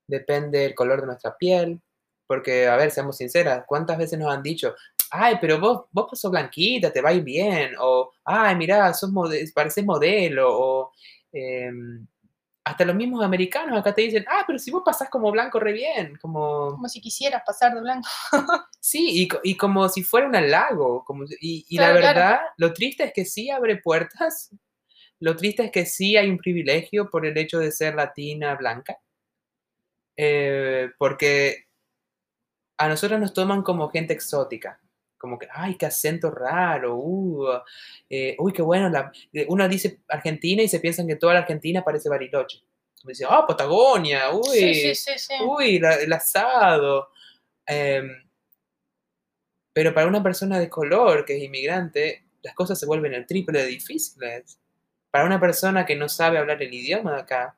depende 0.06 0.66
el 0.66 0.76
color 0.76 1.02
de 1.02 1.08
nuestra 1.08 1.36
piel, 1.36 1.82
porque, 2.28 2.68
a 2.68 2.76
ver, 2.76 2.92
seamos 2.92 3.18
sinceras, 3.18 3.64
¿cuántas 3.66 3.98
veces 3.98 4.20
nos 4.20 4.32
han 4.32 4.44
dicho, 4.44 4.76
ay, 5.10 5.38
pero 5.42 5.60
vos, 5.60 5.86
vos 5.92 6.20
sos 6.20 6.30
blanquita, 6.30 6.94
te 6.94 7.02
va 7.02 7.12
bien, 7.12 7.74
o, 7.80 8.12
ay, 8.26 8.56
mirá, 8.56 8.94
sos 8.94 9.12
mode- 9.12 9.52
pareces 9.52 9.84
modelo, 9.84 10.48
o 10.52 10.92
em, 11.32 12.06
hasta 12.66 12.86
los 12.86 12.96
mismos 12.96 13.24
americanos 13.24 13.78
acá 13.78 13.94
te 13.94 14.04
dicen, 14.04 14.26
ah, 14.30 14.44
pero 14.48 14.58
si 14.58 14.72
vos 14.72 14.84
pasás 14.86 15.10
como 15.10 15.32
blanco 15.32 15.60
re 15.60 15.74
bien, 15.74 16.18
como... 16.22 16.72
como 16.72 16.88
si 16.88 17.02
quisieras 17.02 17.44
pasar 17.46 17.74
de 17.74 17.82
blanco. 17.82 18.08
Sí, 18.80 19.24
y, 19.24 19.30
y 19.50 19.56
como 19.56 19.88
si 19.88 20.04
fuera 20.04 20.28
un 20.28 20.36
halago. 20.36 21.06
Como, 21.06 21.24
y 21.40 21.66
y 21.70 21.78
la 21.78 21.92
claro. 21.92 22.02
verdad, 22.02 22.40
lo 22.58 22.74
triste 22.74 23.06
es 23.06 23.14
que 23.14 23.24
sí 23.24 23.50
abre 23.50 23.78
puertas. 23.78 24.54
Lo 25.20 25.38
triste 25.38 25.64
es 25.64 25.72
que 25.72 25.86
sí 25.86 26.18
hay 26.18 26.30
un 26.30 26.38
privilegio 26.38 27.10
por 27.10 27.26
el 27.26 27.38
hecho 27.38 27.60
de 27.60 27.72
ser 27.72 27.96
latina, 27.96 28.56
blanca. 28.56 28.98
Eh, 30.18 30.92
porque 30.98 31.68
a 32.78 32.90
nosotros 32.90 33.22
nos 33.22 33.34
toman 33.34 33.64
como 33.64 33.90
gente 33.90 34.14
exótica. 34.14 34.83
Como 35.24 35.40
que, 35.40 35.48
ay, 35.54 35.76
qué 35.78 35.86
acento 35.86 36.30
raro. 36.30 36.98
Uh, 36.98 37.48
eh, 38.10 38.36
uy, 38.40 38.52
qué 38.52 38.62
bueno. 38.62 38.90
La, 38.90 39.10
eh, 39.32 39.46
uno 39.48 39.66
dice 39.70 40.02
Argentina 40.10 40.62
y 40.62 40.68
se 40.68 40.82
piensan 40.82 41.08
que 41.08 41.16
toda 41.16 41.32
la 41.34 41.40
Argentina 41.40 41.82
parece 41.82 42.10
Bariloche. 42.10 42.60
Como 43.00 43.08
dice, 43.08 43.26
oh, 43.26 43.46
Patagonia, 43.48 44.32
uy, 44.34 44.44
Sí, 44.52 44.74
sí, 44.74 44.96
sí, 44.96 45.12
sí. 45.18 45.34
uy, 45.42 45.80
la- 45.80 45.96
el 45.96 46.12
asado. 46.12 47.08
Em, 47.66 48.10
Pero 49.72 49.94
para 49.94 50.08
una 50.08 50.22
persona 50.22 50.60
de 50.60 50.70
color 50.70 51.24
que 51.24 51.38
es 51.38 51.44
inmigrante, 51.44 52.26
las 52.42 52.54
cosas 52.54 52.78
se 52.78 52.86
vuelven 52.86 53.14
el 53.14 53.26
triple 53.26 53.62
de 53.62 53.68
difíciles. 53.68 54.60
Para 55.10 55.24
una 55.26 55.40
persona 55.40 55.86
que 55.86 55.96
no 55.96 56.10
sabe 56.10 56.38
hablar 56.38 56.62
el 56.62 56.74
idioma 56.74 57.14
de 57.16 57.22
acá, 57.22 57.58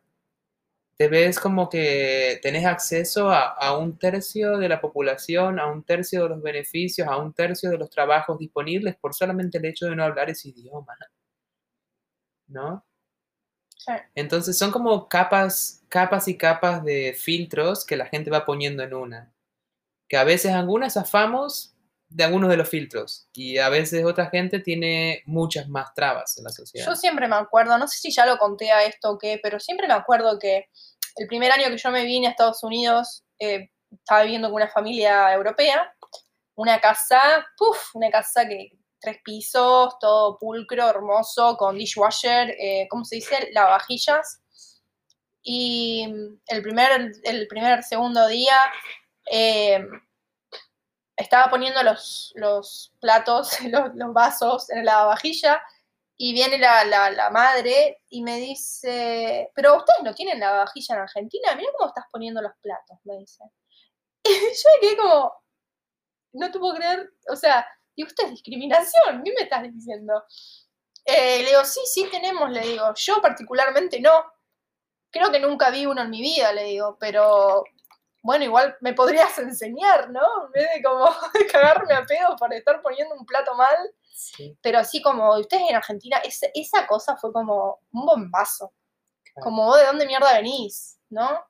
te 0.97 1.09
ves 1.09 1.39
como 1.39 1.69
que 1.69 2.39
tenés 2.41 2.65
acceso 2.65 3.29
a, 3.29 3.49
a, 3.53 3.77
un 3.77 3.97
tercio 3.97 4.57
de 4.57 4.69
la 4.69 4.79
población, 4.79 5.59
a 5.59 5.67
un 5.67 5.83
tercio 5.83 6.23
de 6.23 6.29
los 6.29 6.41
beneficios, 6.41 7.07
a 7.07 7.17
un 7.17 7.33
tercio 7.33 7.69
de 7.69 7.77
los 7.77 7.89
trabajos 7.89 8.39
disponibles 8.39 8.95
por 8.95 9.13
solamente 9.13 9.57
el 9.57 9.65
hecho 9.65 9.87
de 9.87 9.95
no 9.95 10.03
hablar 10.03 10.29
ese 10.29 10.49
idioma. 10.49 10.95
¿No? 12.47 12.85
Sí. 13.77 13.93
Entonces 14.15 14.57
son 14.57 14.71
como 14.71 15.07
capas, 15.09 15.83
capas 15.89 16.27
y 16.27 16.37
capas 16.37 16.83
de 16.83 17.13
filtros 17.13 17.85
que 17.85 17.97
la 17.97 18.07
gente 18.07 18.31
va 18.31 18.45
poniendo 18.45 18.83
en 18.83 18.93
una. 18.93 19.33
Que 20.07 20.17
a 20.17 20.23
veces 20.23 20.53
algunas 20.53 20.93
zafamos 20.93 21.74
de 22.07 22.23
algunos 22.23 22.49
de 22.49 22.57
los 22.57 22.69
filtros 22.69 23.27
y 23.33 23.57
a 23.57 23.69
veces 23.69 24.05
otra 24.05 24.29
gente 24.29 24.59
tiene 24.59 25.23
muchas 25.25 25.67
más 25.67 25.93
trabas 25.93 26.37
en 26.37 26.45
la 26.45 26.49
sociedad. 26.49 26.85
Yo 26.85 26.95
siempre 26.95 27.27
me 27.27 27.35
acuerdo, 27.35 27.77
no 27.77 27.87
sé 27.87 27.97
si 27.99 28.11
ya 28.11 28.25
lo 28.25 28.37
conté 28.37 28.71
a 28.71 28.83
esto 28.83 29.11
o 29.11 29.17
qué, 29.17 29.39
pero 29.41 29.59
siempre 29.59 29.87
me 29.87 29.93
acuerdo 29.93 30.37
que 30.39 30.69
el 31.15 31.27
primer 31.27 31.51
año 31.51 31.67
que 31.69 31.77
yo 31.77 31.91
me 31.91 32.03
vine 32.03 32.27
a 32.27 32.31
Estados 32.31 32.63
Unidos, 32.63 33.23
eh, 33.39 33.69
estaba 33.91 34.23
viviendo 34.23 34.49
con 34.49 34.55
una 34.55 34.69
familia 34.69 35.33
europea, 35.33 35.93
una 36.55 36.79
casa, 36.79 37.45
puff, 37.57 37.95
una 37.95 38.09
casa 38.09 38.47
que 38.47 38.71
tres 38.99 39.17
pisos, 39.23 39.97
todo 39.99 40.37
pulcro, 40.37 40.89
hermoso, 40.89 41.55
con 41.57 41.77
dishwasher, 41.77 42.49
eh, 42.59 42.87
¿cómo 42.89 43.05
se 43.05 43.17
dice? 43.17 43.49
Lavavajillas. 43.53 44.41
Y 45.43 46.07
el 46.47 46.61
primer, 46.63 47.11
el 47.23 47.47
primer 47.47 47.83
segundo 47.83 48.27
día 48.27 48.57
eh, 49.31 49.85
estaba 51.17 51.49
poniendo 51.49 51.81
los, 51.83 52.33
los 52.35 52.93
platos, 52.99 53.59
los, 53.69 53.95
los, 53.95 54.13
vasos 54.13 54.69
en 54.69 54.85
la 54.85 54.93
lavavajilla 54.93 55.61
y 56.17 56.33
viene 56.33 56.57
la, 56.57 56.85
la, 56.85 57.09
la, 57.09 57.29
madre 57.29 58.01
y 58.09 58.23
me 58.23 58.37
dice, 58.39 59.51
pero 59.53 59.77
ustedes 59.77 60.01
no 60.03 60.13
tienen 60.13 60.39
lavavajilla 60.39 60.95
en 60.95 61.01
Argentina, 61.01 61.55
mira 61.55 61.71
cómo 61.77 61.89
estás 61.89 62.05
poniendo 62.11 62.41
los 62.41 62.53
platos, 62.61 62.97
me 63.03 63.17
dice. 63.17 63.43
Y 64.27 64.31
yo 64.31 64.69
me 64.73 64.79
quedé 64.81 64.97
como, 64.97 65.33
no 66.33 66.51
te 66.51 66.59
puedo 66.59 66.75
creer, 66.75 67.13
o 67.29 67.35
sea, 67.35 67.67
y 67.95 68.03
usted 68.03 68.25
es 68.25 68.31
discriminación, 68.31 69.23
¿qué 69.23 69.31
me 69.31 69.43
estás 69.43 69.63
diciendo? 69.63 70.23
Eh, 71.05 71.43
le 71.43 71.49
digo, 71.49 71.63
sí, 71.63 71.81
sí 71.85 72.07
tenemos, 72.11 72.49
le 72.49 72.61
digo, 72.61 72.93
yo 72.95 73.21
particularmente 73.21 73.99
no. 74.01 74.25
Creo 75.11 75.31
que 75.31 75.39
nunca 75.39 75.69
vi 75.69 75.85
uno 75.85 76.01
en 76.01 76.09
mi 76.09 76.21
vida, 76.21 76.51
le 76.51 76.63
digo, 76.63 76.97
pero 76.99 77.63
bueno, 78.25 78.43
igual 78.43 78.75
me 78.81 78.93
podrías 78.93 79.37
enseñar, 79.37 80.09
¿no? 80.09 80.45
En 80.47 80.51
vez 80.51 80.67
de 80.73 80.81
como 80.81 81.05
cagarme 81.51 81.93
a 81.93 82.03
pedo 82.03 82.35
por 82.37 82.51
estar 82.53 82.81
poniendo 82.81 83.13
un 83.13 83.25
plato 83.25 83.53
mal. 83.53 83.77
Sí. 84.15 84.57
Pero 84.63 84.79
así 84.79 84.99
como 85.01 85.37
ustedes 85.37 85.69
en 85.69 85.75
Argentina, 85.75 86.17
esa, 86.17 86.47
esa 86.55 86.87
cosa 86.87 87.15
fue 87.17 87.31
como 87.31 87.79
un 87.91 88.05
bombazo. 88.05 88.73
Claro. 89.23 89.43
Como 89.43 89.65
vos 89.65 89.77
de 89.77 89.85
dónde 89.85 90.07
mierda 90.07 90.33
venís, 90.33 90.99
¿no? 91.09 91.45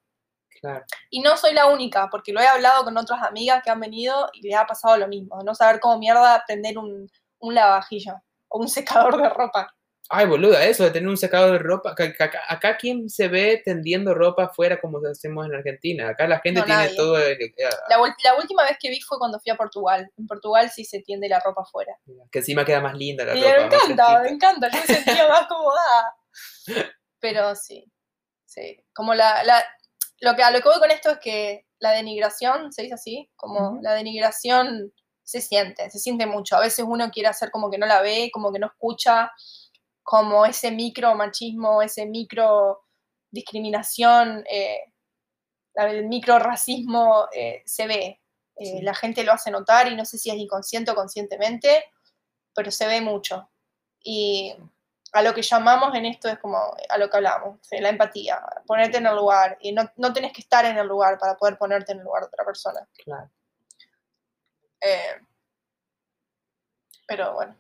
Claro. 0.60 0.84
Y 1.10 1.22
no 1.22 1.38
soy 1.38 1.54
la 1.54 1.68
única, 1.68 2.10
porque 2.10 2.34
lo 2.34 2.42
he 2.42 2.48
hablado 2.48 2.84
con 2.84 2.98
otras 2.98 3.24
amigas 3.24 3.64
que 3.64 3.72
han 3.72 3.80
venido 3.80 4.30
y 4.34 4.42
les 4.42 4.58
ha 4.58 4.66
pasado 4.66 4.98
lo 4.98 5.08
mismo, 5.08 5.42
no 5.44 5.56
saber 5.56 5.80
cómo 5.80 5.98
mierda 5.98 6.44
prender 6.46 6.78
un, 6.78 7.10
un 7.40 7.56
lavavajillo 7.56 8.16
o 8.50 8.60
un 8.60 8.68
secador 8.68 9.22
de 9.22 9.30
ropa. 9.30 9.75
Ay, 10.10 10.28
boluda, 10.28 10.64
eso 10.66 10.84
de 10.84 10.92
tener 10.92 11.10
un 11.10 11.18
secador 11.18 11.54
de 11.54 11.58
ropa. 11.60 11.92
Acá, 11.92 12.04
acá, 12.20 12.42
acá 12.48 12.78
¿quién 12.78 13.10
se 13.10 13.28
ve 13.28 13.62
tendiendo 13.66 14.14
ropa 14.14 14.46
afuera 14.46 14.80
como 14.80 15.00
hacemos 15.10 15.48
en 15.48 15.56
Argentina? 15.56 16.10
Acá 16.10 16.28
la 16.28 16.40
gente 16.42 16.60
No, 16.60 16.66
tiene 16.66 16.84
nadie. 16.84 16.96
todo. 16.96 17.18
el- 17.18 17.42
eh, 17.42 17.54
La, 17.90 17.98
ul- 18.00 18.16
la 18.24 18.36
última 18.36 18.64
vez 18.64 18.78
que 18.80 18.90
vi 18.90 19.02
fue 19.02 19.18
cuando 19.18 19.40
fui 19.40 19.52
a 19.52 19.56
Portugal. 19.56 20.12
En 20.18 20.28
Portugal 20.28 20.70
sí 20.70 20.86
se 20.86 21.00
tiende 21.02 21.28
la 21.28 21.40
ropa 21.40 21.64
afuera. 21.64 21.98
que 22.32 22.40
encima 22.40 22.64
queda 22.64 22.82
más 22.82 22.94
linda 22.96 23.26
la 23.26 23.36
Y 23.36 23.42
ropa. 23.42 23.58
me 23.58 23.66
encanta, 23.66 24.22
me 24.22 24.30
encanta, 24.30 24.70
yo 24.72 24.80
me 24.80 24.86
sentía 24.86 25.28
más 25.30 25.48
cómoda. 25.48 26.16
Pero 27.20 27.56
sí, 27.56 27.92
sí. 28.46 28.84
Como 28.94 29.14
la, 29.16 29.44
la, 29.44 29.64
lo 30.22 30.36
que, 30.36 30.44
a 30.44 30.52
lo 30.52 30.62
que 30.62 30.70
voy 30.70 30.80
con 30.80 30.92
esto 30.92 31.10
es 31.12 31.18
que 31.20 31.66
la 31.80 31.92
denigración, 31.92 32.72
¿se 32.72 32.84
dice 32.84 32.94
así? 32.94 33.32
Como 33.36 33.70
Ujú. 33.72 33.80
la 33.82 33.94
denigración 33.94 34.94
se 35.24 35.42
siente, 35.42 35.90
se 35.90 35.98
siente 36.00 36.26
mucho. 36.28 36.56
A 36.56 36.60
veces 36.62 36.86
uno 36.88 37.10
quiere 37.10 37.30
hacer 37.30 37.50
como 37.50 37.72
que 37.72 37.78
no 37.80 37.88
la 37.88 38.02
ve, 38.02 38.30
como 38.32 38.52
que 38.54 38.60
no 38.60 38.68
escucha, 38.68 39.32
como 40.06 40.46
ese 40.46 40.72
micro 40.72 41.16
machismo, 41.16 41.82
ese 41.82 42.06
micro 42.06 42.84
discriminación, 43.32 44.46
eh, 44.48 44.94
el 45.74 46.06
micro 46.06 46.38
racismo 46.38 47.28
eh, 47.36 47.64
se 47.66 47.88
ve. 47.88 48.04
Eh, 48.06 48.22
Sí. 48.58 48.82
La 48.84 48.94
gente 48.94 49.24
lo 49.26 49.34
hace 49.34 49.52
notar 49.52 49.92
y 49.92 49.96
no 49.96 50.06
sé 50.06 50.18
si 50.18 50.30
es 50.30 50.38
inconsciente 50.38 50.92
o 50.92 50.96
conscientemente, 50.96 51.84
pero 52.54 52.72
se 52.72 52.88
ve 52.88 53.02
mucho. 53.02 53.50
Y 54.00 54.56
a 55.12 55.24
lo 55.24 55.34
que 55.34 55.42
llamamos 55.42 55.94
en 55.96 56.06
esto 56.06 56.30
es 56.30 56.38
como 56.38 56.58
a 56.88 56.98
lo 56.98 57.10
que 57.10 57.18
hablamos, 57.18 57.60
la 57.72 57.90
empatía, 57.90 58.40
ponerte 58.68 59.00
en 59.00 59.08
el 59.08 59.16
lugar. 59.16 59.58
Y 59.60 59.74
no, 59.74 59.92
no 59.98 60.14
tenés 60.14 60.32
que 60.32 60.42
estar 60.42 60.64
en 60.66 60.78
el 60.78 60.88
lugar 60.88 61.18
para 61.18 61.36
poder 61.36 61.58
ponerte 61.58 61.94
en 61.94 61.98
el 61.98 62.06
lugar 62.06 62.22
de 62.22 62.28
otra 62.28 62.46
persona. 62.46 62.88
Claro. 63.04 63.30
Pero 67.08 67.34
bueno. 67.34 67.56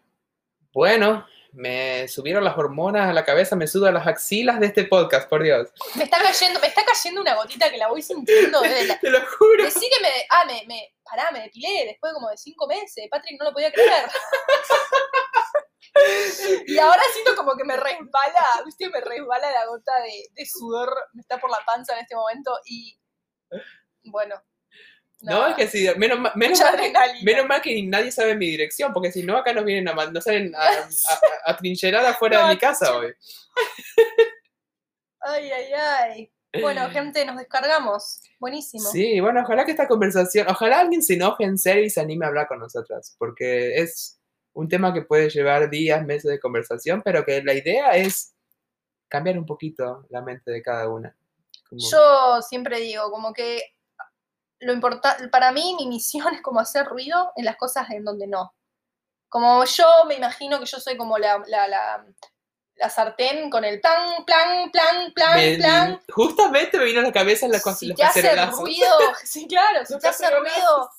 Bueno, 0.71 1.25
me 1.55 2.07
subieron 2.07 2.43
las 2.43 2.57
hormonas 2.57 3.09
a 3.09 3.13
la 3.13 3.23
cabeza, 3.23 3.55
me 3.55 3.67
sudan 3.67 3.93
las 3.93 4.05
axilas 4.05 4.59
de 4.59 4.67
este 4.67 4.83
podcast, 4.83 5.29
por 5.29 5.41
Dios. 5.41 5.69
Me 5.95 6.03
está 6.03 6.19
cayendo, 6.19 6.59
me 6.59 6.67
está 6.67 6.83
cayendo 6.85 7.21
una 7.21 7.35
gotita 7.35 7.71
que 7.71 7.77
la 7.77 7.87
voy 7.87 8.01
sintiendo 8.01 8.61
desde 8.61 8.87
la, 8.87 8.99
Te 9.01 9.09
lo 9.09 9.19
juro. 9.25 9.63
Decí 9.63 9.89
que 9.89 10.01
me. 10.01 10.09
Ah, 10.29 10.43
me, 10.45 10.63
me. 10.67 10.93
Pará, 11.03 11.31
me 11.31 11.41
depilé 11.41 11.85
después 11.85 12.13
como 12.13 12.29
de 12.29 12.37
cinco 12.37 12.67
meses. 12.67 13.07
Patrick 13.09 13.39
no 13.39 13.45
lo 13.45 13.53
podía 13.53 13.71
creer. 13.71 14.09
y 16.67 16.77
ahora 16.77 17.01
siento 17.13 17.35
como 17.35 17.55
que 17.55 17.63
me 17.63 17.77
resbala, 17.77 18.45
viste, 18.65 18.89
me 18.89 19.01
resbala 19.01 19.51
la 19.51 19.65
gota 19.67 19.93
de, 20.01 20.27
de 20.31 20.45
sudor, 20.45 20.93
me 21.13 21.21
está 21.21 21.39
por 21.39 21.49
la 21.49 21.59
panza 21.65 21.93
en 21.93 21.99
este 21.99 22.15
momento 22.15 22.51
y. 22.65 22.99
Bueno. 24.03 24.35
No, 25.21 25.47
es 25.47 25.55
que 25.55 25.67
sí, 25.67 25.87
menos, 25.97 26.19
menos, 26.35 26.59
mal, 26.59 26.75
que- 26.77 26.93
menos 27.23 27.47
mal 27.47 27.61
que 27.61 27.81
nadie 27.83 28.11
sabe 28.11 28.35
mi 28.35 28.47
dirección, 28.47 28.93
porque 28.93 29.11
si 29.11 29.23
no, 29.23 29.37
acá 29.37 29.53
nos 29.53 29.65
vienen 29.65 29.87
a, 29.87 29.93
man- 29.93 30.13
nos 30.13 30.23
salen 30.23 30.53
a, 30.55 30.59
a, 30.59 30.89
a- 31.51 31.57
trincherar 31.57 32.05
afuera 32.05 32.47
de 32.47 32.53
mi 32.53 32.59
casa 32.59 32.95
hoy. 32.95 33.13
Ay, 35.21 35.51
ay, 35.51 35.73
ay. 35.73 36.31
Bueno, 36.61 36.89
gente, 36.91 37.25
nos 37.25 37.37
descargamos. 37.37 38.21
Buenísimo. 38.39 38.89
Sí, 38.91 39.19
bueno, 39.19 39.41
ojalá 39.41 39.65
que 39.65 39.71
esta 39.71 39.87
conversación, 39.87 40.47
ojalá 40.49 40.79
alguien 40.81 41.01
se 41.01 41.15
enoje 41.15 41.43
en 41.43 41.57
serio 41.57 41.83
y 41.85 41.89
se 41.89 42.01
anime 42.01 42.25
a 42.25 42.29
hablar 42.29 42.47
con 42.47 42.59
nosotras, 42.59 43.15
porque 43.17 43.75
es 43.77 44.19
un 44.53 44.67
tema 44.69 44.93
que 44.93 45.01
puede 45.01 45.29
llevar 45.29 45.69
días, 45.69 46.05
meses 46.05 46.29
de 46.31 46.39
conversación, 46.39 47.01
pero 47.03 47.25
que 47.25 47.41
la 47.43 47.53
idea 47.53 47.95
es 47.97 48.33
cambiar 49.09 49.37
un 49.37 49.45
poquito 49.45 50.05
la 50.09 50.21
mente 50.21 50.51
de 50.51 50.61
cada 50.61 50.87
una. 50.89 51.15
Como- 51.69 51.81
Yo 51.89 52.41
siempre 52.41 52.79
digo, 52.79 53.09
como 53.11 53.33
que 53.33 53.61
lo 54.65 54.73
importante, 54.73 55.27
para 55.29 55.51
mí 55.51 55.75
mi 55.77 55.87
misión 55.87 56.27
es 56.33 56.41
como 56.41 56.59
hacer 56.59 56.85
ruido 56.85 57.31
en 57.35 57.45
las 57.45 57.55
cosas 57.57 57.89
en 57.91 58.03
donde 58.03 58.27
no. 58.27 58.53
Como 59.29 59.63
yo 59.65 59.85
me 60.07 60.15
imagino 60.15 60.59
que 60.59 60.65
yo 60.65 60.79
soy 60.79 60.97
como 60.97 61.17
la, 61.17 61.43
la, 61.47 61.67
la, 61.67 62.05
la 62.75 62.89
sartén 62.89 63.49
con 63.49 63.63
el 63.65 63.79
plan, 63.81 64.23
plan, 64.25 64.71
plan, 64.71 65.11
plan, 65.13 65.35
me- 65.35 65.57
plan. 65.57 65.99
justamente 66.13 66.77
me 66.77 66.85
vino 66.85 66.99
a 67.01 67.03
la 67.03 67.11
cabeza 67.11 67.47
la, 67.47 67.59
Si 67.75 67.87
los 67.87 67.97
te 67.97 68.03
hace 68.03 68.21
ruido, 68.51 68.87
sí, 69.23 69.47
claro, 69.47 69.85
si 69.85 69.97
te 69.99 70.07
hace 70.07 70.29
ruido, 70.31 70.89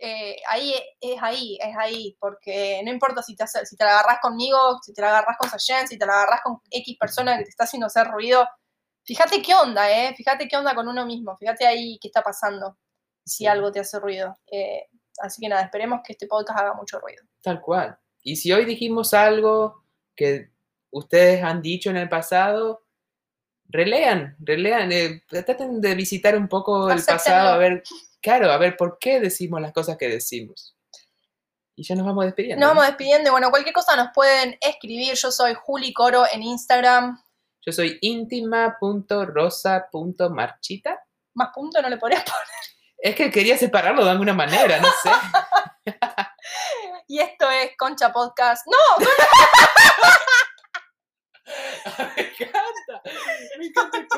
eh, 0.00 0.36
ahí 0.48 0.74
es 1.00 1.22
ahí, 1.22 1.58
es 1.60 1.76
ahí, 1.76 2.16
porque 2.18 2.80
no 2.84 2.90
importa 2.90 3.22
si 3.22 3.36
te, 3.36 3.44
hace- 3.44 3.64
si 3.66 3.76
te 3.76 3.84
la 3.84 3.92
agarras 4.00 4.18
conmigo, 4.20 4.78
si 4.82 4.92
te 4.92 5.02
la 5.02 5.08
agarras 5.08 5.36
con 5.38 5.48
Sayen, 5.50 5.86
si 5.86 5.96
te 5.98 6.06
la 6.06 6.14
agarras 6.14 6.40
con 6.42 6.60
X 6.70 6.96
persona 6.98 7.36
que 7.38 7.44
te 7.44 7.50
está 7.50 7.64
haciendo 7.64 7.86
hacer 7.86 8.06
ruido, 8.08 8.48
fíjate 9.04 9.40
qué 9.42 9.54
onda, 9.54 9.90
eh, 9.90 10.14
fíjate 10.16 10.48
qué 10.48 10.56
onda 10.56 10.74
con 10.74 10.88
uno 10.88 11.04
mismo, 11.06 11.36
fíjate 11.36 11.66
ahí 11.66 11.98
qué 12.00 12.08
está 12.08 12.22
pasando, 12.22 12.78
si 13.24 13.46
algo 13.46 13.72
te 13.72 13.80
hace 13.80 13.98
ruido. 13.98 14.36
Eh, 14.50 14.88
así 15.18 15.40
que 15.40 15.48
nada, 15.48 15.62
esperemos 15.62 16.00
que 16.04 16.12
este 16.12 16.26
podcast 16.26 16.60
haga 16.60 16.74
mucho 16.74 16.98
ruido. 16.98 17.22
Tal 17.42 17.60
cual. 17.60 17.98
Y 18.22 18.36
si 18.36 18.52
hoy 18.52 18.64
dijimos 18.64 19.14
algo 19.14 19.84
que 20.14 20.50
ustedes 20.90 21.42
han 21.42 21.60
dicho 21.60 21.90
en 21.90 21.96
el 21.96 22.08
pasado, 22.08 22.84
relean, 23.66 24.36
relean, 24.38 24.92
eh, 24.92 25.22
traten 25.28 25.80
de 25.80 25.94
visitar 25.94 26.36
un 26.36 26.48
poco 26.48 26.90
el 26.90 27.02
pasado, 27.02 27.50
a 27.50 27.58
ver, 27.58 27.82
claro, 28.20 28.50
a 28.50 28.58
ver 28.58 28.76
por 28.76 28.98
qué 28.98 29.20
decimos 29.20 29.60
las 29.60 29.72
cosas 29.72 29.96
que 29.96 30.08
decimos. 30.08 30.76
Y 31.76 31.82
ya 31.82 31.96
nos 31.96 32.06
vamos 32.06 32.24
despidiendo. 32.24 32.60
Nos 32.60 32.68
¿no? 32.68 32.74
vamos 32.76 32.88
despidiendo, 32.88 33.32
bueno, 33.32 33.50
cualquier 33.50 33.74
cosa 33.74 33.96
nos 33.96 34.10
pueden 34.14 34.56
escribir, 34.60 35.14
yo 35.14 35.32
soy 35.32 35.54
Juli 35.54 35.92
Coro 35.92 36.24
en 36.32 36.42
Instagram, 36.42 37.20
Yo 37.66 37.72
soy 37.72 37.98
íntima.rosa.marchita. 38.00 41.00
más 41.34 41.48
punto 41.52 41.82
no 41.82 41.88
le 41.88 41.96
podrías 41.96 42.22
poner. 42.24 42.73
Es 43.04 43.14
que 43.14 43.30
quería 43.30 43.58
separarlo 43.58 44.02
de 44.02 44.10
alguna 44.12 44.32
manera, 44.32 44.80
no 44.80 44.88
sé. 45.02 45.10
Y 47.06 47.18
esto 47.20 47.50
es 47.50 47.72
Concha 47.76 48.10
Podcast. 48.10 48.66
¡No! 48.66 48.78
me 52.16 52.22
encanta, 52.22 53.02
me 53.58 53.66
encanta. 53.66 53.98
Está- 53.98 54.08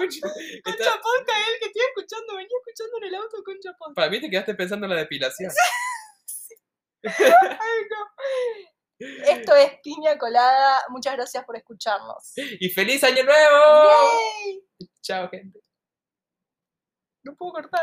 Concha 0.62 1.00
Podcast 1.02 1.40
es 1.40 1.48
el 1.52 1.58
que 1.58 1.66
estoy 1.66 1.82
escuchando. 1.88 2.36
Venía 2.36 2.56
escuchando 2.64 2.96
en 2.98 3.04
el 3.04 3.14
auto 3.16 3.42
Concha 3.44 3.72
Podcast. 3.76 3.96
para 3.96 4.08
mí 4.08 4.20
te 4.20 4.30
quedaste 4.30 4.54
pensando 4.54 4.86
en 4.86 4.92
la 4.92 4.98
depilación. 4.98 5.50
Ay, 7.04 7.82
no. 7.90 8.06
Esto 9.26 9.56
es 9.56 9.72
Piña 9.82 10.16
Colada. 10.16 10.84
Muchas 10.90 11.14
gracias 11.16 11.44
por 11.44 11.56
escucharnos. 11.56 12.32
Y 12.36 12.70
feliz 12.70 13.02
año 13.02 13.24
nuevo. 13.24 13.90
¡Yay! 13.90 14.64
Chao, 15.02 15.28
gente. 15.28 15.58
No 17.24 17.34
puedo 17.34 17.50
cortar. 17.52 17.70